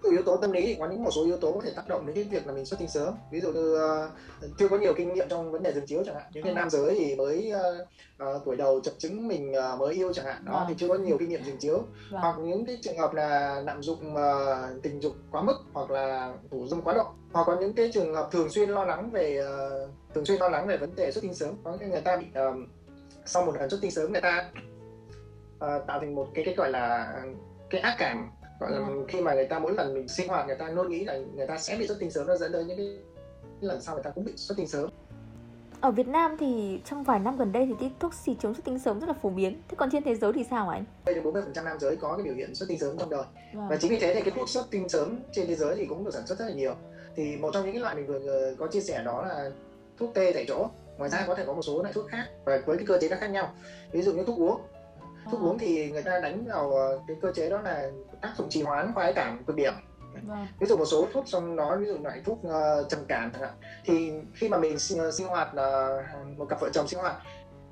từ 0.04 0.10
yếu 0.12 0.22
tố 0.26 0.38
tâm 0.38 0.52
lý 0.52 0.62
thì 0.66 0.76
có 0.80 0.88
những 0.88 1.04
một 1.04 1.12
số 1.12 1.26
yếu 1.26 1.38
tố 1.38 1.52
có 1.52 1.60
thể 1.64 1.72
tác 1.76 1.88
động 1.88 2.06
đến 2.06 2.16
cái 2.16 2.24
việc 2.24 2.48
là 2.48 2.54
mình 2.54 2.66
xuất 2.66 2.80
tinh 2.80 2.90
sớm 2.90 3.14
ví 3.32 3.40
dụ 3.42 3.52
như 3.52 3.76
ờ, 3.76 4.10
chưa 4.58 4.68
có 4.68 4.78
nhiều 4.78 4.94
kinh 4.98 5.14
nghiệm 5.14 5.30
trong 5.30 5.52
vấn 5.52 5.64
đề 5.64 5.74
dừng 5.74 5.86
chiếu 5.86 6.04
chẳng 6.06 6.16
hạn 6.16 6.26
những 6.34 6.44
cái 6.44 6.54
Ừ. 6.54 6.56
nam 6.56 6.70
giới 6.70 6.96
thì 7.00 7.16
mới 7.16 7.50
ờ, 7.50 7.86
ờ, 8.18 8.40
tuổi 8.46 8.56
đầu 8.56 8.80
chập 8.84 8.92
chứng 8.98 9.28
mình 9.28 9.54
ờ, 9.54 9.76
mới 9.80 9.94
yêu 9.94 10.14
chẳng 10.14 10.26
hạn 10.26 10.46
đó 10.46 10.54
Vâng. 10.54 10.66
thì 10.70 10.76
chưa 10.78 10.88
có 10.88 10.96
nhiều 10.96 11.18
kinh 11.18 11.30
nghiệm 11.30 11.44
dừng 11.44 11.58
chiếu 11.58 11.78
Vâng. 12.12 12.22
hoặc 12.22 12.36
những 12.40 12.66
cái 12.66 12.78
trường 12.82 12.98
hợp 12.98 13.14
là 13.14 13.62
lạm 13.66 13.84
dụng 13.84 14.16
ờ, 14.16 14.64
tình 14.84 15.00
dục 15.02 15.14
quá 15.32 15.42
mức 15.42 15.56
hoặc 15.74 15.92
là 15.92 16.34
thủ 16.52 16.68
dâm 16.68 16.82
quá 16.82 16.94
độ 16.94 17.04
hoặc 17.34 17.44
có 17.48 17.56
những 17.60 17.74
cái 17.74 17.92
trường 17.94 18.14
hợp 18.16 18.30
thường 18.32 18.50
xuyên 18.50 18.70
lo 18.70 18.84
lắng 18.86 19.10
về 19.12 19.38
ờ, 19.38 19.88
thường 20.16 20.26
xuyên 20.26 20.40
lo 20.40 20.50
lắng 20.50 20.68
về 20.68 20.78
vấn 20.78 20.96
đề 20.96 21.12
xuất 21.12 21.22
tinh 21.22 21.34
sớm 21.36 21.56
có 21.64 21.78
cái 21.80 21.90
người 21.90 22.02
ta 22.02 22.18
bị 22.18 22.26
ờ, 22.34 22.54
sau 23.26 23.46
một 23.46 23.56
lần 23.56 23.70
xuất 23.70 23.80
tinh 23.82 23.92
sớm 23.92 24.12
người 24.12 24.22
ta 24.22 24.52
ờ, 25.60 25.84
tạo 25.88 26.00
thành 26.00 26.16
một 26.16 26.28
cái 26.34 26.46
cái 26.46 26.54
gọi 26.56 26.72
là 26.72 27.14
cái 27.70 27.82
ác 27.82 27.96
cảm 28.00 28.30
gọi 28.60 28.72
là 28.72 28.88
khi 29.08 29.22
mà 29.22 29.34
người 29.34 29.48
ta 29.48 29.60
mỗi 29.60 29.74
lần 29.74 29.94
mình 29.94 30.08
sinh 30.08 30.28
hoạt 30.28 30.48
người 30.48 30.56
ta 30.56 30.70
luôn 30.70 30.90
nghĩ 30.90 31.06
là 31.06 31.18
người 31.36 31.48
ta 31.48 31.58
sẽ 31.58 31.78
bị 31.78 31.88
xuất 31.88 32.00
tinh 32.00 32.12
sớm 32.12 32.28
nó 32.28 32.36
dẫn 32.36 32.52
tới 32.52 32.64
những 32.64 32.78
cái 32.78 32.98
lần 33.62 33.82
sau 33.82 33.96
người 33.96 34.04
ta 34.04 34.10
cũng 34.10 34.26
bị 34.26 34.34
xuất 34.36 34.56
tinh 34.58 34.68
sớm. 34.68 34.90
Ở 35.82 35.92
Việt 35.92 36.08
Nam 36.08 36.38
thì 36.40 36.82
trong 36.86 37.04
vài 37.04 37.20
năm 37.20 37.38
gần 37.38 37.52
đây 37.52 37.76
thì 37.80 37.90
thuốc 38.00 38.14
xịt 38.14 38.38
chống 38.40 38.54
xuất 38.54 38.66
tinh 38.66 38.80
sớm 38.80 39.00
rất 39.00 39.08
là 39.08 39.14
phổ 39.22 39.30
biến. 39.30 39.62
Thế 39.68 39.76
còn 39.76 39.90
trên 39.92 40.04
thế 40.04 40.16
giới 40.16 40.34
thì 40.34 40.44
sao 40.50 40.70
anh? 40.70 40.86
đây 41.06 41.16
đến 41.16 41.24
40% 41.24 41.64
nam 41.64 41.80
giới 41.80 41.96
có 41.96 42.16
cái 42.18 42.24
biểu 42.24 42.34
hiện 42.34 42.56
xuất 42.56 42.70
tinh 42.70 42.80
sớm 42.80 42.98
trong 42.98 43.10
đời. 43.10 43.24
Vâng. 43.54 43.68
và 43.70 43.76
chính 43.76 43.92
vì 43.92 44.00
thế 44.00 44.14
thì 44.16 44.22
cái 44.22 44.32
thuốc 44.32 44.50
xuất 44.50 44.72
tinh 44.72 44.90
sớm 44.90 45.20
trên 45.32 45.48
thế 45.48 45.56
giới 45.56 45.76
thì 45.76 45.86
cũng 45.86 46.04
được 46.06 46.14
sản 46.14 46.28
xuất 46.28 46.40
rất 46.40 46.46
là 46.46 46.54
nhiều. 46.54 46.76
Thì 47.16 47.38
một 47.38 47.50
trong 47.54 47.64
những 47.64 47.74
cái 47.74 47.82
loại 47.82 47.96
mình 47.96 48.06
vừa 48.08 48.56
có 48.60 48.68
chia 48.68 48.82
sẻ 48.82 49.04
đó 49.06 49.26
là 49.26 49.50
thuốc 50.00 50.14
tê 50.14 50.32
tại 50.34 50.46
chỗ. 50.48 50.68
Ngoài 50.98 51.10
ra 51.10 51.24
có 51.28 51.36
thể 51.36 51.44
có 51.46 51.54
một 51.54 51.62
số 51.62 51.82
loại 51.82 51.94
thuốc 51.94 52.08
khác 52.08 52.26
và 52.46 52.62
với 52.66 52.78
cái 52.78 52.86
cơ 52.86 52.98
chế 53.02 53.10
nó 53.10 53.18
khác 53.20 53.28
nhau. 53.28 53.54
Ví 53.92 54.02
dụ 54.02 54.14
như 54.14 54.24
thuốc 54.24 54.40
uống 54.40 54.62
thuốc 55.32 55.42
Ờ. 55.42 55.48
uống 55.48 55.58
thì 55.58 55.92
người 55.92 56.04
ta 56.04 56.20
đánh 56.20 56.46
vào 56.46 56.72
ờ, 56.72 57.00
cái 57.08 57.18
cơ 57.22 57.32
chế 57.36 57.50
đó 57.50 57.62
là 57.62 57.90
tác 58.22 58.34
dụng 58.38 58.50
trì 58.50 58.62
hoãn 58.64 58.94
khoái 58.94 59.14
cảm 59.14 59.44
cực 59.48 59.56
điểm 59.56 59.74
Vâng. 60.28 60.48
ví 60.60 60.68
dụ 60.68 60.78
một 60.78 60.86
số 60.86 61.08
thuốc 61.14 61.24
trong 61.28 61.56
đó 61.56 61.78
ví 61.80 61.86
dụ 61.86 61.98
loại 62.04 62.22
thuốc 62.26 62.40
uh, 62.48 62.90
trầm 62.90 63.00
cảm 63.08 63.32
chẳng 63.32 63.42
hạn 63.42 63.54
thì 63.86 64.12
khi 64.34 64.50
mà 64.50 64.58
mình 64.58 64.80
sinh, 64.80 65.12
sinh 65.12 65.28
hoạt 65.28 65.50
ờ, 65.56 66.04
một 66.38 66.46
cặp 66.50 66.62
vợ 66.62 66.70
chồng 66.74 66.88
sinh 66.88 67.00
hoạt 67.00 67.16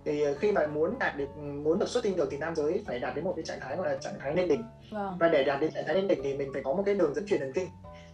thì 0.05 0.23
ờ, 0.23 0.33
khi 0.39 0.51
mà 0.51 0.67
muốn 0.67 0.99
đạt 0.99 1.17
được 1.17 1.37
muốn 1.37 1.79
được 1.79 1.89
xuất 1.89 2.03
tinh 2.03 2.15
được 2.15 2.27
thì 2.31 2.37
nam 2.37 2.55
giới 2.55 2.83
phải 2.87 2.99
đạt 2.99 3.15
đến 3.15 3.25
một 3.25 3.33
cái 3.35 3.45
trạng 3.45 3.59
thái 3.59 3.77
gọi 3.77 3.89
là 3.89 3.97
trạng 3.97 4.13
thái 4.19 4.35
lên 4.35 4.47
đỉnh 4.47 4.63
Vâng. 4.91 5.17
và 5.19 5.29
để 5.29 5.43
đạt 5.43 5.61
đến 5.61 5.71
trạng 5.71 5.83
thái 5.85 5.95
lên 5.95 6.07
đỉnh 6.07 6.23
thì 6.23 6.33
mình 6.37 6.49
phải 6.53 6.61
có 6.63 6.73
một 6.73 6.83
cái 6.85 6.95
đường 6.95 7.13
dẫn 7.13 7.25
truyền 7.27 7.39
thần 7.39 7.51
kinh 7.53 7.67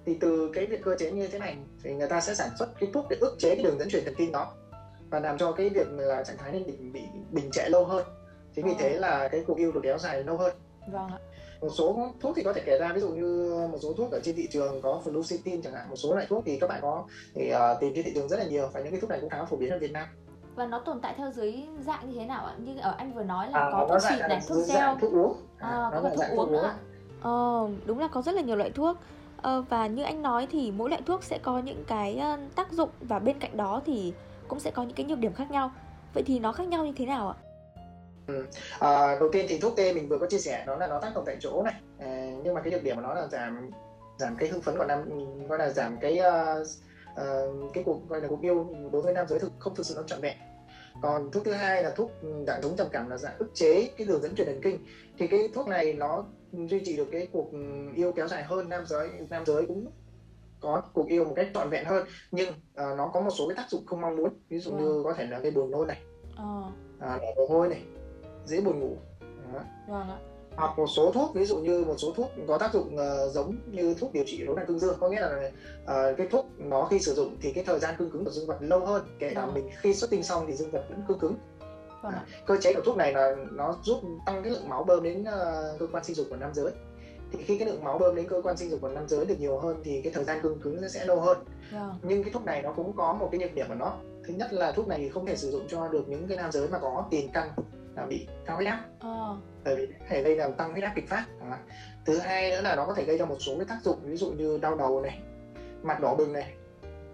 thì 0.05 0.17
từ 0.21 0.51
cái 0.53 0.65
việc 0.65 0.81
cơ 0.83 0.95
chế 0.99 1.11
như 1.11 1.27
thế 1.27 1.39
này 1.39 1.57
thì 1.83 1.93
người 1.93 2.07
ta 2.09 2.21
sẽ 2.21 2.35
sản 2.35 2.49
xuất 2.59 2.69
cái 2.79 2.89
thuốc 2.93 3.05
để 3.09 3.17
ức 3.19 3.35
chế 3.39 3.55
cái 3.55 3.63
đường 3.63 3.79
dẫn 3.79 3.89
truyền 3.89 4.05
thần 4.05 4.13
kinh 4.17 4.31
đó 4.31 4.53
và 5.09 5.19
làm 5.19 5.37
cho 5.37 5.51
cái 5.51 5.69
việc 5.69 5.87
là 5.91 6.23
trạng 6.23 6.37
thái 6.37 6.53
lên 6.53 6.63
đỉnh 6.67 6.93
bị 6.93 7.01
đình 7.31 7.51
trệ 7.51 7.69
lâu 7.69 7.85
hơn 7.85 8.05
chính 8.57 8.65
vì 8.65 8.71
Ờ. 8.71 8.77
thế 8.79 8.89
là 8.99 9.27
cái 9.31 9.43
cuộc 9.47 9.57
yêu 9.57 9.71
được 9.71 9.79
kéo 9.83 9.97
dài 9.97 10.23
lâu 10.23 10.37
hơn 10.37 10.53
Vâng 10.91 11.07
ạ. 11.11 11.17
một 11.61 11.69
số 11.77 12.11
thuốc 12.21 12.33
thì 12.35 12.43
có 12.43 12.53
thể 12.53 12.61
kể 12.65 12.77
ra 12.79 12.91
ví 12.93 12.99
dụ 13.01 13.09
như 13.09 13.53
một 13.71 13.77
số 13.81 13.93
thuốc 13.97 14.11
ở 14.11 14.19
trên 14.23 14.35
thị 14.35 14.47
trường 14.51 14.81
có 14.81 15.01
fluoxetine 15.05 15.61
chẳng 15.63 15.73
hạn 15.73 15.89
một 15.89 15.95
số 15.95 16.13
loại 16.13 16.25
thuốc 16.29 16.43
thì 16.45 16.59
các 16.59 16.67
bạn 16.69 16.79
có 16.81 17.03
thể 17.35 17.53
uh, 17.55 17.79
tìm 17.81 17.91
trên 17.95 18.05
thị 18.05 18.11
trường 18.15 18.27
rất 18.29 18.37
là 18.39 18.45
nhiều 18.45 18.69
và 18.73 18.79
những 18.79 18.91
cái 18.91 19.01
thuốc 19.01 19.09
này 19.09 19.19
cũng 19.21 19.29
khá 19.29 19.45
phổ 19.45 19.57
biến 19.57 19.69
ở 19.71 19.79
Việt 19.79 19.91
Nam 19.91 20.07
Và 20.55 20.65
nó 20.65 20.79
tồn 20.79 20.99
tại 21.01 21.13
theo 21.17 21.31
dưới 21.31 21.63
dạng 21.85 22.09
như 22.09 22.19
thế 22.19 22.25
nào 22.25 22.45
ạ? 22.45 22.53
Như 22.57 22.79
ở 22.81 22.95
anh 22.97 23.13
vừa 23.13 23.23
nói 23.23 23.51
là 23.51 23.59
À, 23.59 23.69
có 23.71 23.87
thuốc 23.89 24.01
xịt 24.09 24.19
này, 24.29 24.41
thuốc 24.49 24.57
gel. 24.67 24.83
thuốc 25.01 25.13
uống 25.13 25.35
À, 25.57 25.69
À, 25.69 25.89
có 25.93 26.01
cả 26.19 26.27
thuốc 26.29 26.39
uống 26.39 26.51
nữa 26.51 26.63
ạ. 26.63 26.75
Ờ, 27.21 27.67
đúng 27.85 27.99
là 27.99 28.07
có 28.07 28.21
rất 28.21 28.35
là 28.35 28.41
nhiều 28.41 28.55
loại 28.55 28.69
thuốc. 28.71 28.97
Ờ, 29.41 29.61
và 29.69 29.87
như 29.87 30.03
anh 30.03 30.21
nói 30.21 30.47
thì 30.51 30.71
mỗi 30.71 30.89
loại 30.89 31.01
thuốc 31.05 31.23
sẽ 31.23 31.37
có 31.43 31.59
những 31.59 31.83
cái 31.87 32.17
ờ, 32.17 32.37
tác 32.55 32.71
dụng 32.71 32.89
và 33.01 33.19
bên 33.19 33.39
cạnh 33.39 33.57
đó 33.57 33.81
thì 33.85 34.13
cũng 34.47 34.59
sẽ 34.59 34.71
có 34.71 34.83
những 34.83 34.93
cái 34.95 35.05
nhược 35.05 35.19
điểm 35.19 35.33
khác 35.33 35.51
nhau. 35.51 35.71
Vậy 36.13 36.23
thì 36.23 36.39
nó 36.39 36.51
khác 36.51 36.67
nhau 36.67 36.85
như 36.85 36.93
thế 36.97 37.05
nào 37.05 37.29
ạ? 37.29 37.35
À, 38.79 39.17
đầu 39.19 39.29
tiên 39.31 39.45
thì 39.49 39.59
thuốc 39.59 39.73
tê 39.77 39.93
mình 39.93 40.09
vừa 40.09 40.17
có 40.17 40.27
chia 40.27 40.39
sẻ 40.39 40.63
đó 40.67 40.75
là 40.75 40.87
nó 40.87 40.99
tác 40.99 41.11
động 41.15 41.23
tại 41.25 41.37
chỗ 41.39 41.63
này. 41.63 41.73
À, 41.99 42.31
nhưng 42.43 42.53
mà 42.53 42.61
cái 42.61 42.73
nhược 42.73 42.83
điểm 42.83 42.95
của 42.95 43.01
nó 43.01 43.13
là 43.13 43.27
giảm 43.27 43.71
giảm 44.19 44.35
cái 44.35 44.49
hưng 44.49 44.61
phấn 44.61 44.77
của 44.77 44.85
nam 44.85 45.09
gọi 45.47 45.59
là 45.59 45.69
giảm 45.69 45.97
cái 46.01 46.19
uh, 46.19 46.67
uh, 47.11 47.73
cái 47.73 47.83
cuộc 47.83 48.09
gọi 48.09 48.21
là 48.21 48.27
cuộc 48.27 48.41
yêu 48.41 48.67
đối 48.91 49.01
với 49.01 49.13
nam 49.13 49.27
giới 49.27 49.39
thực 49.39 49.51
không 49.59 49.75
thực 49.75 49.85
sự 49.85 49.93
nó 49.97 50.03
trọn 50.03 50.21
vẹn. 50.21 50.37
Còn 51.01 51.31
thuốc 51.31 51.45
thứ 51.45 51.51
hai 51.51 51.83
là 51.83 51.89
thuốc 51.89 52.11
dạng 52.47 52.61
chống 52.61 52.75
trầm 52.77 52.87
cảm 52.91 53.09
là 53.09 53.17
dạng 53.17 53.37
ức 53.37 53.51
chế 53.53 53.89
cái 53.97 54.07
đường 54.07 54.21
dẫn 54.21 54.35
truyền 54.35 54.47
thần 54.47 54.61
kinh. 54.61 54.85
Thì 55.17 55.27
cái 55.27 55.49
thuốc 55.53 55.67
này 55.67 55.93
nó 55.93 56.25
duy 56.51 56.81
trì 56.85 56.97
được 56.97 57.07
cái 57.11 57.27
cuộc 57.31 57.51
yêu 57.95 58.11
kéo 58.11 58.27
dài 58.27 58.43
hơn 58.43 58.69
nam 58.69 58.85
giới 58.85 59.09
nam 59.29 59.45
giới 59.45 59.65
cũng 59.65 59.91
có 60.59 60.81
cuộc 60.93 61.07
yêu 61.07 61.25
một 61.25 61.33
cách 61.35 61.47
trọn 61.53 61.69
vẹn 61.69 61.85
hơn. 61.85 62.07
Nhưng 62.31 62.53
à, 62.75 62.95
nó 62.97 63.07
có 63.13 63.21
một 63.21 63.31
số 63.37 63.47
cái 63.47 63.55
tác 63.55 63.69
dụng 63.69 63.85
không 63.85 64.01
mong 64.01 64.15
muốn. 64.15 64.29
Ví 64.49 64.59
dụ 64.59 64.71
như 64.71 65.01
có 65.03 65.13
thể 65.13 65.25
là 65.25 65.39
gây 65.39 65.51
buồn 65.51 65.71
nôn 65.71 65.87
này. 65.87 66.01
Ờ, 66.37 66.63
à, 66.99 67.19
đổ 67.35 67.47
mồ 67.47 67.55
hôi 67.55 67.69
này 67.69 67.81
dễ 68.47 68.61
buồn 68.61 68.79
ngủ 68.79 68.97
Đó. 69.53 69.59
vâng 69.87 70.09
ạ. 70.09 70.17
hoặc 70.55 70.77
một 70.77 70.87
số 70.87 71.11
thuốc 71.11 71.35
ví 71.35 71.45
dụ 71.45 71.57
như 71.57 71.83
một 71.87 71.95
số 71.97 72.13
thuốc 72.15 72.31
có 72.47 72.57
tác 72.57 72.73
dụng 72.73 72.97
ờ, 72.97 73.29
giống 73.29 73.55
như 73.71 73.93
thuốc 73.99 74.13
điều 74.13 74.23
trị 74.27 74.43
rối 74.45 74.55
loạn 74.55 74.67
cương 74.67 74.79
dương 74.79 74.97
có 74.99 75.09
nghĩa 75.09 75.21
là 75.21 75.51
ờ, 75.85 76.13
cái 76.17 76.27
thuốc 76.31 76.45
nó 76.57 76.85
khi 76.85 76.99
sử 76.99 77.13
dụng 77.13 77.37
thì 77.41 77.51
cái 77.51 77.63
thời 77.63 77.79
gian 77.79 77.95
cương 77.97 78.11
cứng 78.11 78.25
của 78.25 78.31
dương 78.31 78.47
vật 78.47 78.57
lâu 78.59 78.79
hơn 78.85 79.03
kể 79.19 79.31
cả 79.35 79.45
Vâng. 79.45 79.53
mình 79.53 79.69
khi 79.81 79.93
xuất 79.93 80.09
tinh 80.09 80.23
xong 80.23 80.43
thì 80.47 80.53
dương 80.53 80.71
vật 80.71 80.83
vẫn 80.89 81.03
cương 81.07 81.19
cứng 81.19 81.35
Vâng 82.03 82.13
ạ. 82.13 82.25
cơ 82.45 82.57
chế 82.61 82.73
của 82.73 82.81
thuốc 82.85 82.97
này 82.97 83.13
là 83.13 83.35
nó 83.51 83.75
giúp 83.83 83.97
tăng 84.25 84.43
cái 84.43 84.51
lượng 84.51 84.69
máu 84.69 84.83
bơm 84.83 85.03
đến 85.03 85.23
ờ, 85.23 85.75
cơ 85.79 85.87
quan 85.91 86.03
sinh 86.03 86.15
dục 86.15 86.27
của 86.29 86.35
nam 86.35 86.53
giới 86.53 86.71
thì 87.31 87.43
khi 87.43 87.57
cái 87.57 87.67
lượng 87.67 87.83
máu 87.83 87.97
bơm 87.97 88.15
đến 88.15 88.27
cơ 88.29 88.41
quan 88.43 88.57
sinh 88.57 88.69
dục 88.69 88.81
của 88.81 88.89
nam 88.89 89.07
giới 89.07 89.25
được 89.25 89.39
nhiều 89.39 89.59
hơn 89.59 89.81
thì 89.83 90.01
cái 90.03 90.13
thời 90.13 90.23
gian 90.23 90.39
cương 90.43 90.59
cứng 90.59 90.81
nó 90.81 90.87
sẽ 90.87 91.05
lâu 91.05 91.19
hơn 91.21 91.37
Vâng. 91.71 91.95
nhưng 92.03 92.23
cái 92.23 92.33
thuốc 92.33 92.45
này 92.45 92.61
nó 92.61 92.73
cũng 92.73 92.93
có 92.95 93.13
một 93.13 93.29
cái 93.31 93.39
nhược 93.39 93.53
điểm 93.55 93.65
của 93.67 93.75
nó 93.75 93.93
thứ 94.27 94.33
nhất 94.33 94.53
là 94.53 94.71
thuốc 94.71 94.87
này 94.87 94.97
thì 94.99 95.09
không 95.09 95.25
thể 95.25 95.35
sử 95.35 95.51
dụng 95.51 95.61
cho 95.69 95.87
được 95.87 96.09
những 96.09 96.27
cái 96.27 96.37
nam 96.37 96.51
giới 96.51 96.67
mà 96.67 96.79
có 96.79 97.05
tiền 97.11 97.29
căn 97.33 97.49
là 97.97 98.05
bị 98.05 98.27
cao 98.45 98.55
huyết 98.55 98.67
áp 98.69 98.83
Ờ, 98.99 99.37
bởi 99.65 99.75
vì 99.75 99.85
có 99.99 100.05
thể 100.09 100.23
gây 100.23 100.35
làm 100.35 100.53
tăng 100.53 100.71
huyết 100.71 100.83
áp 100.83 100.91
kịch 100.95 101.09
phát 101.09 101.25
Đó. 101.39 101.57
thứ 102.05 102.17
hai 102.17 102.51
nữa 102.51 102.61
là 102.61 102.75
nó 102.75 102.85
có 102.85 102.93
thể 102.93 103.03
gây 103.03 103.17
ra 103.17 103.25
một 103.25 103.37
số 103.39 103.55
cái 103.57 103.65
tác 103.65 103.77
dụng 103.83 103.97
ví 104.03 104.15
dụ 104.17 104.31
như 104.31 104.59
đau 104.61 104.75
đầu 104.75 105.01
này 105.01 105.19
mặt 105.83 105.99
đỏ 106.01 106.15
bừng 106.15 106.33
này 106.33 106.53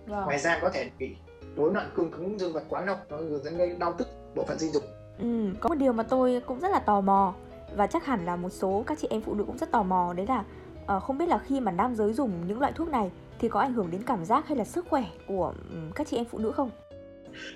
vâng. 0.07 0.25
ngoài 0.25 0.39
ra 0.39 0.59
có 0.61 0.69
thể 0.69 0.89
bị 0.99 1.15
rối 1.57 1.73
loạn 1.73 1.89
cương 1.95 2.11
cứng 2.11 2.39
dương 2.39 2.53
vật 2.53 2.63
quá 2.69 2.85
lâu 2.85 2.95
nó 3.09 3.17
dẫn 3.43 3.57
gây 3.57 3.75
đau 3.79 3.93
tức 3.93 4.07
bộ 4.35 4.43
phận 4.47 4.59
sinh 4.59 4.71
dục 4.71 4.83
Ừ, 5.19 5.49
có 5.59 5.69
một 5.69 5.75
điều 5.75 5.93
mà 5.93 6.03
tôi 6.03 6.41
cũng 6.47 6.59
rất 6.59 6.71
là 6.71 6.79
tò 6.79 7.01
mò 7.01 7.33
và 7.75 7.87
chắc 7.87 8.05
hẳn 8.05 8.25
là 8.25 8.35
một 8.35 8.49
số 8.49 8.83
các 8.87 8.97
chị 9.01 9.07
em 9.11 9.21
phụ 9.21 9.33
nữ 9.33 9.43
cũng 9.47 9.57
rất 9.57 9.71
tò 9.71 9.83
mò 9.83 10.13
đấy 10.17 10.25
là 10.27 10.43
ờ, 10.85 10.99
không 10.99 11.17
biết 11.17 11.29
là 11.29 11.37
khi 11.37 11.59
mà 11.59 11.71
nam 11.71 11.95
giới 11.95 12.13
dùng 12.13 12.31
những 12.47 12.59
loại 12.59 12.71
thuốc 12.75 12.87
này 12.89 13.11
thì 13.39 13.49
có 13.49 13.59
ảnh 13.59 13.73
hưởng 13.73 13.91
đến 13.91 14.03
cảm 14.03 14.25
giác 14.25 14.47
hay 14.47 14.57
là 14.57 14.63
sức 14.63 14.85
khỏe 14.89 15.03
của 15.27 15.53
ừm, 15.71 15.91
các 15.95 16.07
chị 16.07 16.17
em 16.17 16.25
phụ 16.25 16.37
nữ 16.37 16.51
không? 16.51 16.69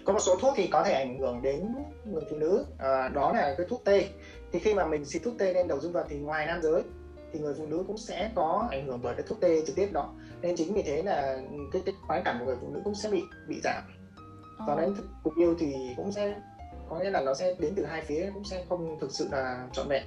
Có 0.05 0.13
một 0.13 0.19
số 0.19 0.35
thuốc 0.41 0.53
thì 0.57 0.67
có 0.67 0.83
thể 0.83 0.93
ảnh 0.93 1.19
hưởng 1.19 1.41
đến 1.41 1.75
người 2.05 2.23
phụ 2.29 2.37
nữ 2.37 2.65
à, 2.77 3.07
đó 3.07 3.33
là 3.33 3.55
cái 3.57 3.67
thuốc 3.69 3.81
tê. 3.85 4.05
Thì 4.51 4.59
khi 4.59 4.73
mà 4.73 4.85
mình 4.85 5.05
xịt 5.05 5.21
thuốc 5.25 5.33
tê 5.37 5.53
lên 5.53 5.67
đầu 5.67 5.79
dương 5.79 5.91
vật 5.91 6.05
thì 6.09 6.17
ngoài 6.17 6.45
nam 6.45 6.61
giới 6.61 6.81
thì 7.33 7.39
người 7.39 7.53
phụ 7.57 7.65
nữ 7.65 7.83
cũng 7.87 7.97
sẽ 7.97 8.31
có 8.35 8.67
ảnh 8.71 8.87
hưởng 8.87 8.99
bởi 9.03 9.15
cái 9.15 9.25
thuốc 9.27 9.39
tê 9.41 9.61
trực 9.65 9.75
tiếp 9.75 9.89
đó. 9.93 10.13
Nên 10.41 10.55
chính 10.55 10.73
vì 10.73 10.81
thế 10.81 11.01
là 11.03 11.39
cái, 11.73 11.81
cái 11.85 11.95
khoái 12.07 12.21
cảm 12.25 12.39
của 12.39 12.45
người 12.45 12.57
phụ 12.61 12.67
nữ 12.73 12.81
cũng 12.83 12.95
sẽ 12.95 13.09
bị 13.09 13.23
bị 13.47 13.59
giảm. 13.63 13.83
Do 14.67 14.75
đấy 14.75 14.89
cuộc 15.23 15.35
yêu 15.35 15.55
thì 15.59 15.73
cũng 15.97 16.11
sẽ 16.11 16.35
có 16.89 16.99
nghĩa 16.99 17.09
là 17.09 17.21
nó 17.21 17.33
sẽ 17.33 17.55
đến 17.59 17.73
từ 17.75 17.85
hai 17.85 18.01
phía 18.01 18.29
cũng 18.33 18.43
sẽ 18.43 18.65
không 18.69 18.97
thực 18.99 19.11
sự 19.11 19.27
là 19.31 19.67
trọn 19.73 19.87
vẹn. 19.87 20.03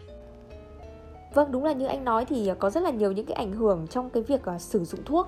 Vâng, 1.35 1.53
đúng 1.53 1.65
là 1.65 1.73
như 1.73 1.87
anh 1.87 2.05
nói 2.05 2.25
thì 2.25 2.51
có 2.59 2.71
rất 2.71 2.83
là 2.83 2.91
nhiều 2.91 3.13
những 3.13 3.27
cái 3.27 3.35
ảnh 3.35 3.53
hưởng 3.53 3.87
trong 3.87 4.11
cái 4.11 4.23
việc 4.23 4.43
ờ, 4.45 4.59
sử 4.59 4.85
dụng 4.85 5.05
thuốc. 5.05 5.27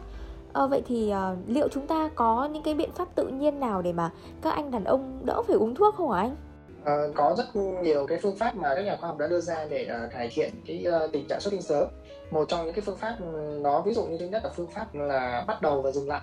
Ờ, 0.53 0.67
vậy 0.69 0.83
thì 0.87 1.11
ờ, 1.11 1.37
liệu 1.47 1.69
chúng 1.69 1.87
ta 1.87 2.11
có 2.15 2.49
những 2.53 2.63
cái 2.63 2.75
biện 2.75 2.91
pháp 2.93 3.09
tự 3.15 3.29
nhiên 3.29 3.61
nào 3.61 3.83
để 3.83 3.93
mà 3.93 4.11
các 4.43 4.51
anh 4.51 4.71
đàn 4.71 4.85
ông 4.85 5.21
đỡ 5.25 5.43
phải 5.43 5.57
uống 5.57 5.75
thuốc 5.75 5.95
không 5.95 6.11
hả 6.11 6.21
anh? 6.21 6.37
Ờ, 6.85 7.13
có 7.15 7.35
rất 7.39 7.57
nhiều 7.83 8.07
cái 8.07 8.19
phương 8.23 8.37
pháp 8.37 8.57
mà 8.57 8.75
các 8.75 8.83
nhà 8.83 8.97
khoa 9.01 9.09
học 9.09 9.19
đã 9.19 9.27
đưa 9.27 9.41
ra 9.41 9.67
để 9.71 9.85
ờ, 9.85 10.09
cải 10.13 10.29
thiện 10.33 10.51
cái 10.67 10.85
ờ, 10.85 11.09
tình 11.13 11.27
trạng 11.29 11.41
xuất 11.41 11.51
tinh 11.51 11.63
sớm 11.63 11.89
một 12.31 12.49
trong 12.49 12.65
những 12.65 12.75
cái 12.75 12.83
phương 12.87 12.97
pháp 12.97 13.17
đó 13.65 13.83
ví 13.87 13.95
dụ 13.95 14.05
như 14.05 14.17
thứ 14.19 14.27
nhất 14.27 14.45
là 14.45 14.51
phương 14.57 14.71
pháp 14.71 14.95
là 14.95 15.45
bắt 15.47 15.63
đầu 15.63 15.83
và 15.83 15.91
dừng 15.91 16.09
lại 16.09 16.23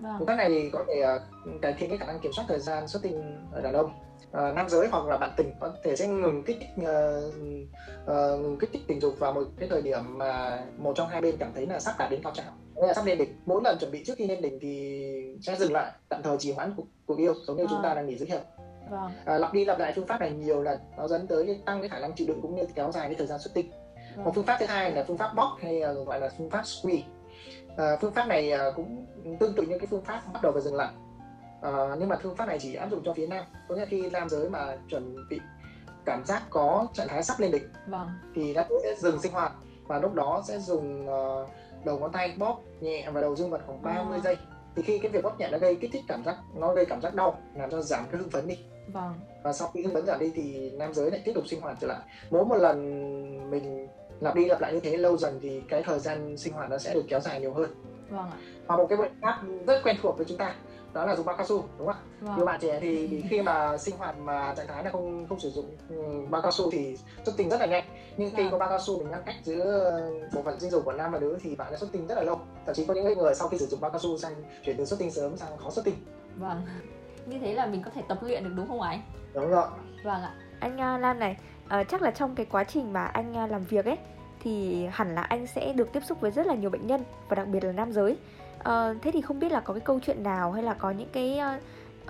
Vâng. 0.00 0.14
phương 0.18 0.26
pháp 0.26 0.34
này 0.34 0.48
thì 0.48 0.70
có 0.70 0.84
thể 0.88 1.00
ờ, 1.00 1.20
cải 1.62 1.72
thiện 1.72 1.88
cái 1.90 1.98
khả 1.98 2.06
năng 2.06 2.20
kiểm 2.20 2.32
soát 2.32 2.44
thời 2.48 2.58
gian 2.58 2.88
xuất 2.88 3.02
tinh 3.02 3.38
ở 3.52 3.60
đàn 3.60 3.72
ông 3.72 3.90
Ờ, 4.32 4.52
nam 4.52 4.68
giới 4.68 4.88
hoặc 4.88 5.06
là 5.06 5.16
bạn 5.16 5.30
tình 5.36 5.52
có 5.60 5.72
thể 5.84 5.96
sẽ 5.96 6.08
ngừng 6.08 6.42
kích 6.42 6.56
thích 6.60 6.86
ờ, 6.86 7.30
ờ, 8.06 8.36
ngừng 8.36 8.58
kích 8.58 8.70
thích 8.72 8.82
tình 8.86 9.00
dục 9.00 9.18
vào 9.18 9.32
một 9.32 9.42
cái 9.58 9.68
thời 9.68 9.82
điểm 9.82 10.18
mà 10.18 10.62
một 10.78 10.92
trong 10.96 11.08
hai 11.08 11.20
bên 11.20 11.36
cảm 11.38 11.52
thấy 11.54 11.66
là 11.66 11.80
sắp 11.80 11.94
đạt 11.98 12.10
đến 12.10 12.20
cao 12.22 12.32
trào 12.36 12.52
Là 12.76 12.94
sắp 12.94 13.04
lên 13.04 13.18
đỉnh. 13.18 13.40
Mỗi 13.46 13.60
lần 13.64 13.78
chuẩn 13.78 13.90
bị 13.90 14.04
trước 14.04 14.14
khi 14.16 14.26
lên 14.26 14.42
đỉnh 14.42 14.58
thì 14.60 15.02
sẽ 15.42 15.56
dừng 15.56 15.72
lại 15.72 15.92
tạm 16.08 16.22
thời 16.22 16.36
trì 16.38 16.52
hoãn 16.52 16.72
cuộc, 16.76 16.86
cuộc 17.06 17.18
yêu 17.18 17.34
giống 17.46 17.56
như 17.56 17.66
chúng 17.70 17.82
ta 17.82 17.94
đang 17.94 18.06
nghỉ 18.06 18.18
dưỡng 18.18 18.28
hiệu 18.28 18.40
vâng. 18.90 19.10
à, 19.24 19.38
lặp 19.38 19.52
đi 19.52 19.64
lặp 19.64 19.78
lại 19.78 19.92
phương 19.96 20.06
pháp 20.06 20.20
này 20.20 20.30
nhiều 20.30 20.62
lần 20.62 20.78
nó 20.96 21.08
dẫn 21.08 21.26
tới 21.26 21.46
cái 21.46 21.60
tăng 21.66 21.80
cái 21.80 21.88
khả 21.88 21.98
năng 21.98 22.14
chịu 22.14 22.26
đựng 22.26 22.42
cũng 22.42 22.54
như 22.54 22.62
kéo 22.74 22.92
dài 22.92 23.08
cái 23.08 23.14
thời 23.14 23.26
gian 23.26 23.38
xuất 23.38 23.54
tinh. 23.54 23.70
Vâng. 24.16 24.24
một 24.24 24.32
phương 24.34 24.44
pháp 24.44 24.56
thứ 24.60 24.66
hai 24.66 24.92
là 24.92 25.04
phương 25.08 25.18
pháp 25.18 25.34
bóc 25.34 25.48
hay 25.60 25.80
gọi 25.80 26.20
là 26.20 26.28
phương 26.38 26.50
pháp 26.50 26.62
squeeze. 26.62 27.02
À, 27.76 27.96
phương 28.00 28.12
pháp 28.12 28.28
này 28.28 28.50
à, 28.52 28.70
cũng 28.76 29.06
tương 29.40 29.54
tự 29.54 29.62
như 29.62 29.78
cái 29.78 29.86
phương 29.90 30.04
pháp 30.04 30.22
bắt 30.32 30.42
đầu 30.42 30.52
và 30.52 30.60
dừng 30.60 30.74
lại. 30.74 30.92
À, 31.62 31.72
nhưng 31.98 32.08
mà 32.08 32.16
phương 32.22 32.36
pháp 32.36 32.46
này 32.46 32.58
chỉ 32.58 32.74
áp 32.74 32.90
dụng 32.90 33.02
cho 33.04 33.12
phía 33.12 33.26
nam. 33.26 33.44
Có 33.68 33.74
nghĩa 33.74 33.86
khi 33.86 34.10
nam 34.10 34.28
giới 34.28 34.50
mà 34.50 34.76
chuẩn 34.88 35.28
bị 35.30 35.40
cảm 36.04 36.24
giác 36.24 36.42
có 36.50 36.86
trạng 36.92 37.08
thái 37.08 37.22
sắp 37.22 37.40
lên 37.40 37.50
đỉnh 37.50 37.68
vâng. 37.86 38.08
thì 38.34 38.54
đã 38.54 38.68
sẽ 38.82 38.94
dừng 38.98 39.20
sinh 39.22 39.32
hoạt 39.32 39.52
và 39.86 39.98
lúc 39.98 40.14
đó 40.14 40.42
sẽ 40.48 40.58
dùng 40.58 41.08
uh, 41.08 41.48
đầu 41.86 41.98
ngón 41.98 42.12
tay 42.12 42.34
bóp 42.38 42.60
nhẹ 42.80 43.10
vào 43.10 43.22
đầu 43.22 43.36
dương 43.36 43.50
vật 43.50 43.60
khoảng 43.66 43.82
30 43.82 44.18
à. 44.18 44.20
giây 44.24 44.36
thì 44.76 44.82
khi 44.82 44.98
cái 44.98 45.10
việc 45.10 45.24
bóp 45.24 45.40
nhẹ 45.40 45.48
nó 45.52 45.58
gây 45.58 45.76
kích 45.76 45.90
thích 45.92 46.04
cảm 46.08 46.24
giác 46.24 46.36
nó 46.54 46.74
gây 46.74 46.86
cảm 46.86 47.00
giác 47.00 47.14
đau 47.14 47.38
làm 47.54 47.70
cho 47.70 47.82
giảm 47.82 48.04
cái 48.10 48.20
hưng 48.20 48.30
phấn 48.30 48.48
đi 48.48 48.58
vâng. 48.92 49.14
và 49.42 49.52
sau 49.52 49.70
khi 49.74 49.82
hưng 49.82 49.94
phấn 49.94 50.06
giảm 50.06 50.20
đi 50.20 50.32
thì 50.34 50.70
nam 50.70 50.94
giới 50.94 51.10
lại 51.10 51.20
tiếp 51.24 51.32
tục 51.34 51.44
sinh 51.46 51.60
hoạt 51.60 51.76
trở 51.80 51.86
lại 51.86 52.00
mỗi 52.30 52.44
một 52.44 52.56
lần 52.56 53.50
mình 53.50 53.88
lặp 54.20 54.34
đi 54.34 54.44
lặp 54.44 54.60
lại 54.60 54.72
như 54.72 54.80
thế 54.80 54.96
lâu 54.96 55.16
dần 55.16 55.38
thì 55.42 55.62
cái 55.68 55.82
thời 55.82 55.98
gian 55.98 56.36
sinh 56.36 56.52
hoạt 56.52 56.70
nó 56.70 56.78
sẽ 56.78 56.94
được 56.94 57.04
kéo 57.08 57.20
dài 57.20 57.40
nhiều 57.40 57.52
hơn 57.52 57.70
vâng 58.10 58.30
ạ. 58.30 58.38
và 58.66 58.76
một 58.76 58.86
cái 58.88 58.98
bệnh 58.98 59.12
khác 59.22 59.40
rất 59.66 59.80
quen 59.84 59.96
thuộc 60.02 60.16
với 60.16 60.26
chúng 60.28 60.38
ta 60.38 60.54
đó 60.96 61.06
là 61.06 61.16
dùng 61.16 61.26
bao 61.26 61.36
cao 61.36 61.46
su 61.46 61.64
đúng 61.78 61.86
không 61.86 61.96
ạ? 61.96 62.00
Vâng. 62.20 62.36
nhiều 62.36 62.46
bạn 62.46 62.60
trẻ 62.60 62.78
thì 62.80 63.22
khi 63.30 63.42
mà 63.42 63.78
sinh 63.78 63.96
hoạt 63.96 64.18
mà 64.18 64.54
trạng 64.56 64.66
thái 64.66 64.84
là 64.84 64.90
không 64.90 65.26
không 65.28 65.40
sử 65.40 65.50
dụng 65.50 65.76
ừ, 65.88 65.96
bao 66.30 66.42
cao 66.42 66.52
su 66.52 66.70
thì 66.70 66.98
xuất 67.24 67.36
tinh 67.36 67.50
rất 67.50 67.60
là 67.60 67.66
nhanh. 67.66 67.84
Nhưng 68.16 68.30
khi 68.36 68.42
vâng. 68.42 68.52
có 68.52 68.58
bao 68.58 68.68
cao 68.68 68.78
su 68.80 68.98
mình 68.98 69.10
ngăn 69.10 69.22
cách 69.26 69.34
giữa 69.44 69.92
bộ 70.34 70.42
phận 70.42 70.60
sinh 70.60 70.70
dục 70.70 70.84
của 70.84 70.92
nam 70.92 71.12
và 71.12 71.18
nữ 71.18 71.38
thì 71.42 71.56
bạn 71.56 71.68
sẽ 71.70 71.76
xuất 71.76 71.92
tinh 71.92 72.06
rất 72.06 72.14
là 72.14 72.22
lâu. 72.22 72.40
Thậm 72.66 72.74
chí 72.74 72.84
có 72.86 72.94
những 72.94 73.18
người 73.18 73.34
sau 73.34 73.48
khi 73.48 73.58
sử 73.58 73.66
dụng 73.66 73.80
bao 73.80 73.90
cao 73.90 74.00
su 74.00 74.18
sang 74.18 74.32
chuyển 74.64 74.76
từ 74.76 74.84
xuất 74.84 74.98
tinh 74.98 75.10
sớm 75.10 75.36
sang 75.36 75.56
khó 75.58 75.70
xuất 75.70 75.84
tinh. 75.84 75.94
Vâng. 76.36 76.62
Như 77.26 77.38
thế 77.38 77.54
là 77.54 77.66
mình 77.66 77.82
có 77.84 77.90
thể 77.94 78.02
tập 78.08 78.18
luyện 78.22 78.44
được 78.44 78.50
đúng 78.56 78.68
không 78.68 78.80
anh? 78.80 79.02
Đúng 79.34 79.50
rồi. 79.50 79.66
Vâng 80.04 80.22
ạ. 80.22 80.34
Anh 80.60 80.74
uh, 80.74 81.00
Lan 81.00 81.18
này 81.18 81.36
uh, 81.64 81.88
chắc 81.88 82.02
là 82.02 82.10
trong 82.10 82.34
cái 82.34 82.46
quá 82.46 82.64
trình 82.64 82.92
mà 82.92 83.04
anh 83.04 83.44
uh, 83.44 83.50
làm 83.50 83.64
việc 83.64 83.84
ấy 83.84 83.96
thì 84.42 84.86
hẳn 84.92 85.14
là 85.14 85.22
anh 85.22 85.46
sẽ 85.46 85.72
được 85.72 85.92
tiếp 85.92 86.00
xúc 86.04 86.20
với 86.20 86.30
rất 86.30 86.46
là 86.46 86.54
nhiều 86.54 86.70
bệnh 86.70 86.86
nhân 86.86 87.04
và 87.28 87.34
đặc 87.34 87.48
biệt 87.48 87.64
là 87.64 87.72
nam 87.72 87.92
giới 87.92 88.16
uh, 88.60 89.02
thế 89.02 89.10
thì 89.10 89.20
không 89.20 89.40
biết 89.40 89.52
là 89.52 89.60
có 89.60 89.74
cái 89.74 89.80
câu 89.80 90.00
chuyện 90.00 90.22
nào 90.22 90.52
hay 90.52 90.62
là 90.62 90.74
có 90.74 90.90
những 90.90 91.08
cái 91.12 91.40
uh, 91.56 91.62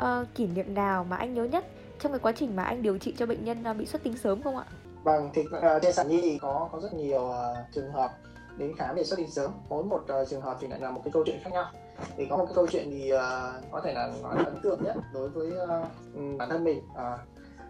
uh, 0.03 0.35
kỷ 0.35 0.47
niệm 0.47 0.75
nào 0.75 1.05
mà 1.05 1.17
anh 1.17 1.35
nhớ 1.35 1.45
nhất 1.45 1.65
trong 2.01 2.13
cái 2.13 2.19
quá 2.19 2.33
trình 2.33 2.57
mà 2.57 2.63
anh 2.63 2.83
điều 2.83 2.99
trị 2.99 3.15
cho 3.19 3.27
bệnh 3.27 3.45
nhân 3.45 3.65
uh, 3.71 3.77
bị 3.77 3.87
xuất 3.87 4.03
tinh 4.03 4.17
sớm 4.19 4.43
không 4.43 4.57
ạ? 4.57 4.65
Vâng, 5.05 5.31
thì 5.35 5.43
uh, 5.43 5.83
trên 5.83 5.93
sản 5.93 6.09
nhi 6.09 6.21
thì 6.23 6.39
có 6.39 6.69
có 6.73 6.81
rất 6.81 6.95
nhiều 6.95 7.23
uh, 7.23 7.57
trường 7.73 7.93
hợp 7.93 8.11
đến 8.57 8.73
khám 8.77 8.95
để 8.95 9.05
xuất 9.05 9.17
tinh 9.17 9.31
sớm 9.31 9.51
mỗi 9.69 9.85
một 9.85 10.05
uh, 10.23 10.29
trường 10.29 10.41
hợp 10.41 10.57
thì 10.61 10.69
lại 10.69 10.81
là 10.81 10.91
một 10.91 11.01
cái 11.05 11.13
câu 11.13 11.23
chuyện 11.27 11.41
khác 11.45 11.51
nhau 11.53 11.65
thì 12.17 12.27
có 12.31 12.37
một 12.37 12.45
cái 12.45 12.55
câu 12.55 12.67
chuyện 12.67 12.91
thì 12.91 13.13
uh, 13.13 13.21
có 13.71 13.81
thể 13.85 13.93
là 13.93 14.11
nói 14.23 14.37
là 14.37 14.45
ấn 14.45 14.61
tượng 14.63 14.85
nhất 14.85 14.97
đối 15.13 15.29
với 15.29 15.47
uh, 15.47 16.39
bản 16.39 16.49
thân 16.49 16.65
mình 16.65 16.79
uh, 16.79 17.21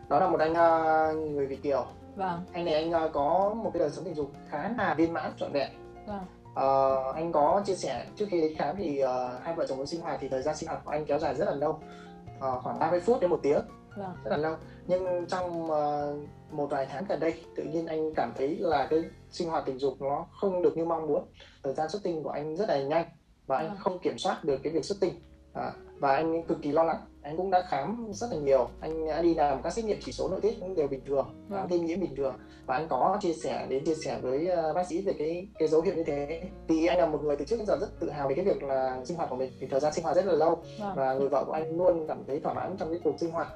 đó 0.08 0.20
là 0.20 0.28
một 0.28 0.40
anh 0.40 0.52
uh, 0.52 1.32
người 1.32 1.46
Việt 1.46 1.62
kiều 1.62 1.86
vâng. 2.16 2.40
anh 2.52 2.64
này 2.64 2.74
anh 2.74 3.04
uh, 3.04 3.12
có 3.12 3.54
một 3.56 3.70
cái 3.74 3.80
đời 3.80 3.90
sống 3.90 4.04
tình 4.04 4.14
dục 4.14 4.30
khá 4.48 4.70
là 4.78 4.94
viên 4.94 5.12
mãn 5.12 5.32
trọn 5.36 5.52
vẹn 5.52 5.70
vâng. 6.06 6.24
Uh, 6.56 7.14
anh 7.14 7.32
có 7.32 7.62
chia 7.66 7.74
sẻ 7.74 8.06
trước 8.16 8.26
khi 8.30 8.40
đến 8.40 8.54
khám 8.56 8.76
thì 8.78 9.02
uh, 9.04 9.08
hai 9.42 9.54
vợ 9.54 9.66
chồng 9.66 9.86
sinh 9.86 10.00
hoạt 10.00 10.18
thì 10.20 10.28
thời 10.28 10.42
gian 10.42 10.56
sinh 10.56 10.68
hoạt 10.68 10.84
của 10.84 10.90
anh 10.90 11.04
kéo 11.04 11.18
dài 11.18 11.34
rất 11.34 11.44
là 11.44 11.54
lâu. 11.54 11.70
Uh, 11.70 12.62
khoảng 12.62 12.78
30 12.78 13.00
phút 13.00 13.20
đến 13.20 13.30
một 13.30 13.40
tiếng. 13.42 13.60
Vâng. 13.96 14.16
rất 14.24 14.30
là 14.30 14.36
lâu. 14.36 14.56
Nhưng 14.86 15.26
trong 15.26 15.64
uh, 15.64 16.52
một 16.52 16.66
vài 16.70 16.86
tháng 16.90 17.04
gần 17.08 17.20
đây 17.20 17.34
tự 17.56 17.62
nhiên 17.62 17.86
anh 17.86 18.14
cảm 18.14 18.32
thấy 18.36 18.56
là 18.58 18.86
cái 18.90 19.04
sinh 19.30 19.48
hoạt 19.48 19.64
tình 19.66 19.78
dục 19.78 19.94
nó 20.00 20.26
không 20.32 20.62
được 20.62 20.76
như 20.76 20.84
mong 20.84 21.06
muốn. 21.06 21.24
Thời 21.62 21.74
gian 21.74 21.88
xuất 21.88 22.02
tinh 22.02 22.22
của 22.22 22.30
anh 22.30 22.56
rất 22.56 22.68
là 22.68 22.82
nhanh 22.82 23.06
và 23.46 23.56
anh 23.56 23.68
vâng. 23.68 23.76
không 23.78 23.98
kiểm 23.98 24.18
soát 24.18 24.44
được 24.44 24.60
cái 24.62 24.72
việc 24.72 24.84
xuất 24.84 25.00
tinh 25.00 25.14
à, 25.56 25.72
và 25.98 26.14
anh 26.14 26.42
cực 26.42 26.62
kỳ 26.62 26.72
lo 26.72 26.82
lắng. 26.82 27.00
Anh 27.22 27.36
cũng 27.36 27.50
đã 27.50 27.62
khám 27.68 28.08
rất 28.12 28.26
là 28.30 28.36
nhiều. 28.36 28.68
Anh 28.80 29.08
đã 29.08 29.22
đi 29.22 29.34
làm 29.34 29.62
các 29.62 29.70
xét 29.70 29.84
nghiệm 29.84 29.98
chỉ 30.04 30.12
số 30.12 30.28
nội 30.28 30.40
tiết 30.40 30.54
cũng 30.60 30.74
đều 30.74 30.88
bình 30.88 31.00
thường 31.06 31.26
khám 31.50 31.66
vâng. 31.68 31.86
nhiễm 31.86 32.00
bình 32.00 32.16
thường. 32.16 32.34
Và 32.66 32.74
anh 32.76 32.88
có 32.88 33.18
chia 33.20 33.32
sẻ 33.32 33.66
đến 33.68 33.84
chia 33.84 33.94
sẻ 33.94 34.18
với 34.22 34.48
uh, 34.52 34.74
bác 34.74 34.86
sĩ 34.86 35.02
về 35.02 35.12
cái 35.18 35.48
cái 35.58 35.68
dấu 35.68 35.80
hiệu 35.80 35.94
như 35.94 36.04
thế. 36.04 36.42
Thì 36.68 36.86
anh 36.86 36.98
là 36.98 37.06
một 37.06 37.22
người 37.22 37.36
từ 37.36 37.44
trước 37.44 37.56
đến 37.56 37.66
giờ 37.66 37.76
rất 37.80 38.00
tự 38.00 38.10
hào 38.10 38.28
về 38.28 38.34
cái 38.34 38.44
việc 38.44 38.62
là 38.62 39.04
sinh 39.04 39.16
hoạt 39.16 39.30
của 39.30 39.36
mình. 39.36 39.52
Thì 39.60 39.66
thời 39.66 39.80
gian 39.80 39.92
sinh 39.92 40.04
hoạt 40.04 40.16
rất 40.16 40.26
là 40.26 40.32
lâu. 40.32 40.62
Vâng. 40.80 40.92
và 40.96 41.14
người 41.14 41.28
vợ 41.28 41.44
của 41.44 41.52
anh 41.52 41.76
luôn 41.76 42.06
cảm 42.08 42.24
thấy 42.26 42.40
thỏa 42.40 42.54
mãn 42.54 42.76
trong 42.78 42.90
cái 42.90 43.00
cuộc 43.04 43.20
sinh 43.20 43.30
hoạt. 43.30 43.48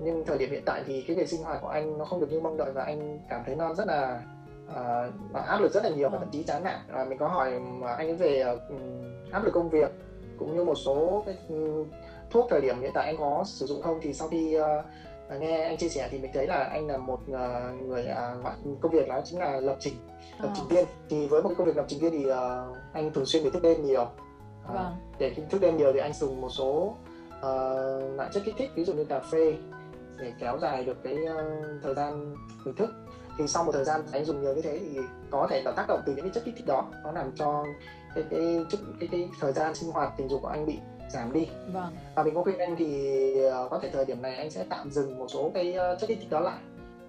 Nhưng 0.00 0.24
thời 0.26 0.38
điểm 0.38 0.50
hiện 0.50 0.62
tại 0.66 0.82
thì 0.86 1.02
cái 1.02 1.16
việc 1.16 1.28
sinh 1.28 1.42
hoạt 1.42 1.58
của 1.62 1.68
anh 1.68 1.98
nó 1.98 2.04
không 2.04 2.20
được 2.20 2.30
như 2.30 2.40
mong 2.40 2.56
đợi 2.56 2.72
và 2.72 2.84
anh 2.84 3.18
cảm 3.30 3.42
thấy 3.46 3.56
nó 3.56 3.74
rất 3.74 3.86
là 3.86 4.22
uh, 4.70 5.46
áp 5.46 5.60
lực 5.60 5.72
rất 5.72 5.84
là 5.84 5.90
nhiều 5.90 6.08
và 6.08 6.18
thậm 6.18 6.28
chí 6.32 6.42
chán 6.42 6.64
nản. 6.64 6.78
Uh, 7.02 7.08
mình 7.08 7.18
có 7.18 7.28
hỏi 7.28 7.60
anh 7.98 8.16
về 8.16 8.44
uh, 8.54 8.82
áp 9.32 9.44
lực 9.44 9.54
công 9.54 9.70
việc 9.70 9.90
cũng 10.38 10.56
như 10.56 10.64
một 10.64 10.74
số 10.74 11.22
cái 11.26 11.36
ừ, 11.48 11.84
thuốc 12.30 12.46
thời 12.50 12.60
điểm 12.60 12.80
hiện 12.80 12.90
tại 12.94 13.06
anh 13.06 13.16
có 13.18 13.44
sử 13.46 13.66
dụng 13.66 13.82
không? 13.82 13.98
Thì 14.02 14.14
sau 14.14 14.28
khi 14.28 14.56
uh, 14.58 15.40
nghe 15.40 15.64
anh 15.64 15.76
chia 15.76 15.88
sẻ 15.88 16.08
thì 16.10 16.18
mình 16.18 16.30
thấy 16.34 16.46
là 16.46 16.64
anh 16.64 16.86
là 16.86 16.96
một 16.96 17.20
uh, 17.30 17.82
người 17.86 18.06
uh, 18.40 18.80
công 18.80 18.92
việc 18.92 19.08
đó 19.08 19.20
chính 19.24 19.38
là 19.38 19.60
lập 19.60 19.76
trình 19.80 19.94
lập 20.40 20.50
trình 20.54 20.68
viên. 20.68 20.84
Thì 21.10 21.26
với 21.26 21.42
một 21.42 21.50
công 21.58 21.66
việc 21.66 21.76
lập 21.76 21.84
trình 21.88 22.00
viên 22.00 22.12
thì 22.12 22.30
uh, 22.30 22.76
anh 22.92 23.12
thường 23.12 23.26
xuyên 23.26 23.42
phải 23.42 23.50
thức 23.50 23.62
đêm 23.62 23.84
nhiều. 23.84 24.02
Uh, 24.02 24.74
vâng. 24.74 24.96
để 25.18 25.34
thức 25.50 25.60
đêm 25.60 25.76
nhiều 25.76 25.92
thì 25.92 25.98
anh 25.98 26.12
dùng 26.12 26.40
một 26.40 26.48
số 26.48 26.96
uh, 27.38 28.16
loại 28.16 28.30
chất 28.32 28.42
kích 28.44 28.54
thích 28.58 28.70
ví 28.74 28.84
dụ 28.84 28.92
như 28.92 29.04
cà 29.04 29.20
phê 29.20 29.54
để 30.18 30.32
kéo 30.40 30.58
dài 30.58 30.84
được 30.84 30.96
cái 31.04 31.14
uh, 31.14 31.82
thời 31.82 31.94
gian 31.94 32.34
thưởng 32.64 32.74
thức. 32.74 32.90
Thì 33.38 33.46
sau 33.46 33.64
một 33.64 33.72
thời 33.72 33.84
gian 33.84 34.00
anh 34.12 34.24
dùng 34.24 34.42
nhiều 34.42 34.54
như 34.54 34.62
thế 34.62 34.78
thì 34.78 34.98
có 35.30 35.46
thể 35.50 35.62
là 35.64 35.72
tác 35.72 35.84
động 35.88 36.00
từ 36.06 36.14
những 36.14 36.24
cái 36.24 36.30
chất 36.34 36.44
kích 36.44 36.54
thích 36.56 36.66
đó 36.66 36.84
nó 37.04 37.12
làm 37.12 37.32
cho 37.34 37.64
cái 38.30 38.40
cái 38.40 38.64
cái, 38.70 38.80
cái, 39.00 39.08
cái 39.12 39.28
thời 39.40 39.52
gian 39.52 39.74
sinh 39.74 39.90
hoạt 39.90 40.12
tình 40.16 40.28
dục 40.28 40.42
của 40.42 40.48
anh 40.48 40.66
bị 40.66 40.78
giảm 41.10 41.32
đi 41.32 41.48
vâng. 41.72 41.96
và 42.14 42.22
mình 42.22 42.34
có 42.34 42.42
khuyên 42.42 42.58
anh 42.58 42.76
thì 42.78 43.32
uh, 43.46 43.70
có 43.70 43.78
thể 43.78 43.90
thời 43.90 44.04
điểm 44.04 44.22
này 44.22 44.36
anh 44.36 44.50
sẽ 44.50 44.64
tạm 44.68 44.90
dừng 44.90 45.18
một 45.18 45.26
số 45.28 45.50
cái 45.54 45.70
uh, 45.70 46.00
chất 46.00 46.06
kích 46.06 46.18
thích 46.20 46.30
đó 46.30 46.40
lại 46.40 46.58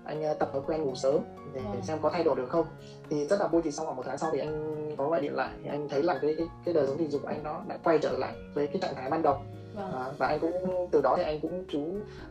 anh 0.03 0.31
uh, 0.31 0.39
tập 0.39 0.49
thói 0.53 0.61
quen 0.67 0.81
ngủ 0.81 0.95
sớm 0.95 1.19
để, 1.53 1.61
vâng. 1.61 1.73
để 1.75 1.81
xem 1.81 1.97
có 2.01 2.09
thay 2.09 2.23
đổi 2.23 2.35
được 2.35 2.49
không 2.49 2.65
thì 3.09 3.25
rất 3.25 3.39
là 3.39 3.47
vui 3.47 3.61
thì 3.61 3.71
sau 3.71 3.85
khoảng 3.85 3.97
một 3.97 4.03
tháng 4.05 4.17
sau 4.17 4.29
thì 4.33 4.39
anh 4.39 4.95
có 4.97 5.09
gọi 5.09 5.21
điện 5.21 5.35
lại 5.35 5.49
thì 5.63 5.69
anh 5.69 5.89
thấy 5.89 6.03
là 6.03 6.19
cái 6.21 6.35
cái, 6.37 6.47
cái 6.65 6.73
đời 6.73 6.87
sống 6.87 6.97
tình 6.97 7.11
dục 7.11 7.21
của 7.21 7.27
anh 7.27 7.43
nó 7.43 7.61
đã 7.67 7.77
quay 7.83 7.99
trở 8.01 8.17
lại 8.17 8.33
với 8.53 8.67
cái 8.67 8.77
trạng 8.81 8.95
thái 8.95 9.09
ban 9.09 9.21
đầu 9.21 9.37
vâng. 9.79 9.91
à, 9.91 10.11
và 10.17 10.27
anh 10.27 10.39
cũng 10.39 10.87
từ 10.91 11.01
đó 11.01 11.13
thì 11.17 11.23
anh 11.23 11.39
cũng 11.41 11.65
chú 11.69 11.83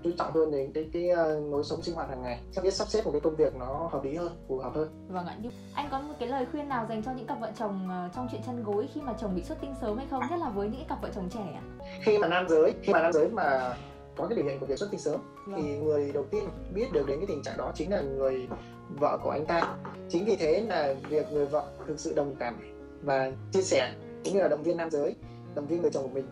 chú 0.05 0.11
trọng 0.19 0.33
hơn 0.33 0.51
đến 0.51 0.73
cái 0.73 0.89
cái, 0.93 1.11
uh, 1.13 1.53
lối 1.53 1.65
sống 1.65 1.83
sinh 1.83 1.95
hoạt 1.95 2.09
hàng 2.09 2.23
ngày. 2.23 2.41
Sắp 2.53 2.65
biết 2.65 2.75
sắp 2.75 2.89
xếp 2.89 3.05
một 3.05 3.11
cái 3.13 3.21
công 3.21 3.37
việc 3.37 3.57
nó 3.57 3.89
hợp 3.93 4.05
lý 4.05 4.15
hơn 4.15 4.33
phù 4.49 4.59
hợp 4.59 4.75
hơn. 4.75 4.89
Vâng 5.09 5.27
ạ. 5.27 5.37
Anh 5.75 5.89
có 5.91 6.01
một 6.01 6.15
cái 6.19 6.29
lời 6.29 6.47
khuyên 6.53 6.69
nào 6.69 6.87
dành 6.89 7.03
cho 7.03 7.13
những 7.13 7.27
cặp 7.27 7.41
vợ 7.41 7.51
chồng 7.59 7.89
uh, 8.07 8.15
trong 8.15 8.29
chuyện 8.33 8.43
chăn 8.47 8.65
gối 8.65 8.89
khi 8.95 9.01
mà 9.01 9.15
chồng 9.21 9.35
bị 9.35 9.43
xuất 9.43 9.61
tinh 9.61 9.75
sớm 9.81 9.97
hay 9.97 10.07
không? 10.11 10.23
Nhất 10.31 10.39
là 10.41 10.49
với 10.49 10.69
những 10.69 10.85
cặp 10.89 11.03
vợ 11.03 11.09
chồng 11.15 11.29
trẻ 11.35 11.41
ạ. 11.55 11.63
Khi 12.03 12.19
mà 12.19 12.29
nam 12.29 12.49
giới 12.49 12.75
khi 12.83 12.93
mà 12.93 13.03
nam 13.03 13.13
giới 13.13 13.29
mà 13.29 13.77
có 14.17 14.27
cái 14.27 14.37
biểu 14.37 14.45
hiện 14.45 14.61
của 14.61 14.67
việc 14.67 14.79
xuất 14.79 14.91
tinh 14.91 15.01
sớm 15.01 15.21
vâng. 15.47 15.63
thì 15.63 15.79
người 15.79 16.13
đầu 16.13 16.25
tiên 16.31 16.45
biết 16.75 16.93
được 16.93 17.07
đến 17.07 17.19
cái 17.19 17.27
tình 17.27 17.43
trạng 17.43 17.57
đó 17.57 17.73
chính 17.75 17.91
là 17.91 18.01
người 18.01 18.49
vợ 18.89 19.19
của 19.23 19.31
anh 19.31 19.47
ta. 19.47 19.75
Chính 20.09 20.25
vì 20.25 20.37
thế 20.37 20.61
là 20.69 20.95
việc 21.09 21.33
người 21.33 21.47
vợ 21.47 21.65
thực 21.87 22.01
sự 22.01 22.13
đồng 22.15 22.35
cảm 22.39 22.75
và 23.03 23.33
chia 23.53 23.63
sẻ 23.63 23.93
cũng 24.25 24.35
như 24.35 24.41
là 24.41 24.49
động 24.49 24.63
viên 24.63 24.77
nam 24.77 24.91
giới 24.91 25.15
động 25.55 25.67
viên 25.67 25.83
người 25.83 25.91
chồng 25.91 26.03
của 26.03 26.15
mình 26.15 26.27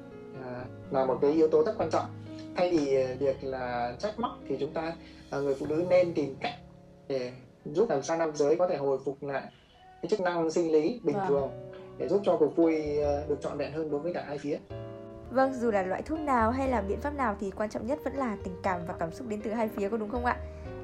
là 0.91 1.05
một 1.05 1.19
cái 1.23 1.33
yếu 1.33 1.49
tố 1.49 1.65
rất 1.65 1.75
quan 1.79 1.91
trọng 1.91 2.07
thay 2.57 2.71
vì 2.71 3.07
việc 3.19 3.45
là 3.45 3.95
trách 3.99 4.19
móc 4.19 4.33
thì 4.49 4.57
chúng 4.61 4.73
ta 4.73 4.93
à, 5.31 5.39
người 5.39 5.55
phụ 5.55 5.67
nữ 5.67 5.87
nên 5.91 6.15
tìm 6.15 6.37
cách 6.41 6.55
để 7.09 7.33
giúp 7.65 7.91
làm 7.91 8.03
sao 8.03 8.17
nam 8.17 8.31
giới 8.35 8.57
có 8.57 8.69
thể 8.69 8.77
hồi 8.77 8.99
phục 9.05 9.23
lại 9.23 9.43
cái 10.03 10.11
chức 10.11 10.21
năng 10.21 10.51
sinh 10.51 10.73
lý 10.73 11.01
bình 11.05 11.17
vâng. 11.17 11.29
thường 11.29 11.51
để 11.99 12.09
giúp 12.09 12.21
cho 12.25 12.37
cuộc 12.37 12.57
vui 12.57 13.01
à, 13.01 13.23
được 13.29 13.37
trọn 13.43 13.59
vẹn 13.59 13.73
hơn 13.73 13.91
đối 13.91 14.01
với 14.01 14.15
cả 14.15 14.25
hai 14.27 14.39
phía 14.39 14.59
Vâng, 15.31 15.55
dù 15.55 15.71
là 15.71 15.83
loại 15.83 16.03
thuốc 16.03 16.19
nào 16.19 16.51
hay 16.51 16.69
là 16.69 16.81
biện 16.81 17.01
pháp 17.01 17.17
nào 17.17 17.37
thì 17.41 17.51
quan 17.51 17.71
trọng 17.71 17.87
nhất 17.87 17.99
vẫn 18.05 18.15
là 18.15 18.37
tình 18.45 18.55
cảm 18.63 18.81
và 18.87 18.95
cảm 18.99 19.13
xúc 19.13 19.29
đến 19.29 19.41
từ 19.45 19.53
hai 19.53 19.69
phía 19.69 19.89
có 19.89 19.97
đúng 19.97 20.11
không 20.11 20.25
ạ? 20.25 20.37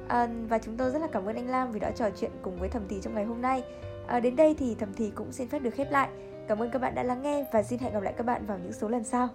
À, 0.07 0.29
và 0.49 0.59
chúng 0.59 0.77
tôi 0.77 0.91
rất 0.91 0.99
là 0.99 1.07
cảm 1.11 1.25
ơn 1.25 1.35
anh 1.35 1.49
Lam 1.49 1.71
vì 1.71 1.79
đã 1.79 1.91
trò 1.91 2.09
chuyện 2.09 2.31
cùng 2.41 2.57
với 2.59 2.69
Thẩm 2.69 2.83
Thì 2.89 3.01
trong 3.01 3.15
ngày 3.15 3.25
hôm 3.25 3.41
nay. 3.41 3.63
À, 4.07 4.19
đến 4.19 4.35
đây 4.35 4.55
thì 4.59 4.75
Thẩm 4.75 4.93
Thì 4.93 5.11
cũng 5.15 5.31
xin 5.31 5.47
phép 5.47 5.59
được 5.59 5.73
khép 5.73 5.91
lại. 5.91 6.09
Cảm 6.47 6.61
ơn 6.61 6.69
các 6.69 6.79
bạn 6.79 6.95
đã 6.95 7.03
lắng 7.03 7.21
nghe 7.21 7.45
và 7.51 7.63
xin 7.63 7.79
hẹn 7.79 7.93
gặp 7.93 8.03
lại 8.03 8.13
các 8.17 8.25
bạn 8.25 8.45
vào 8.45 8.57
những 8.57 8.73
số 8.73 8.89
lần 8.89 9.03
sau. 9.03 9.29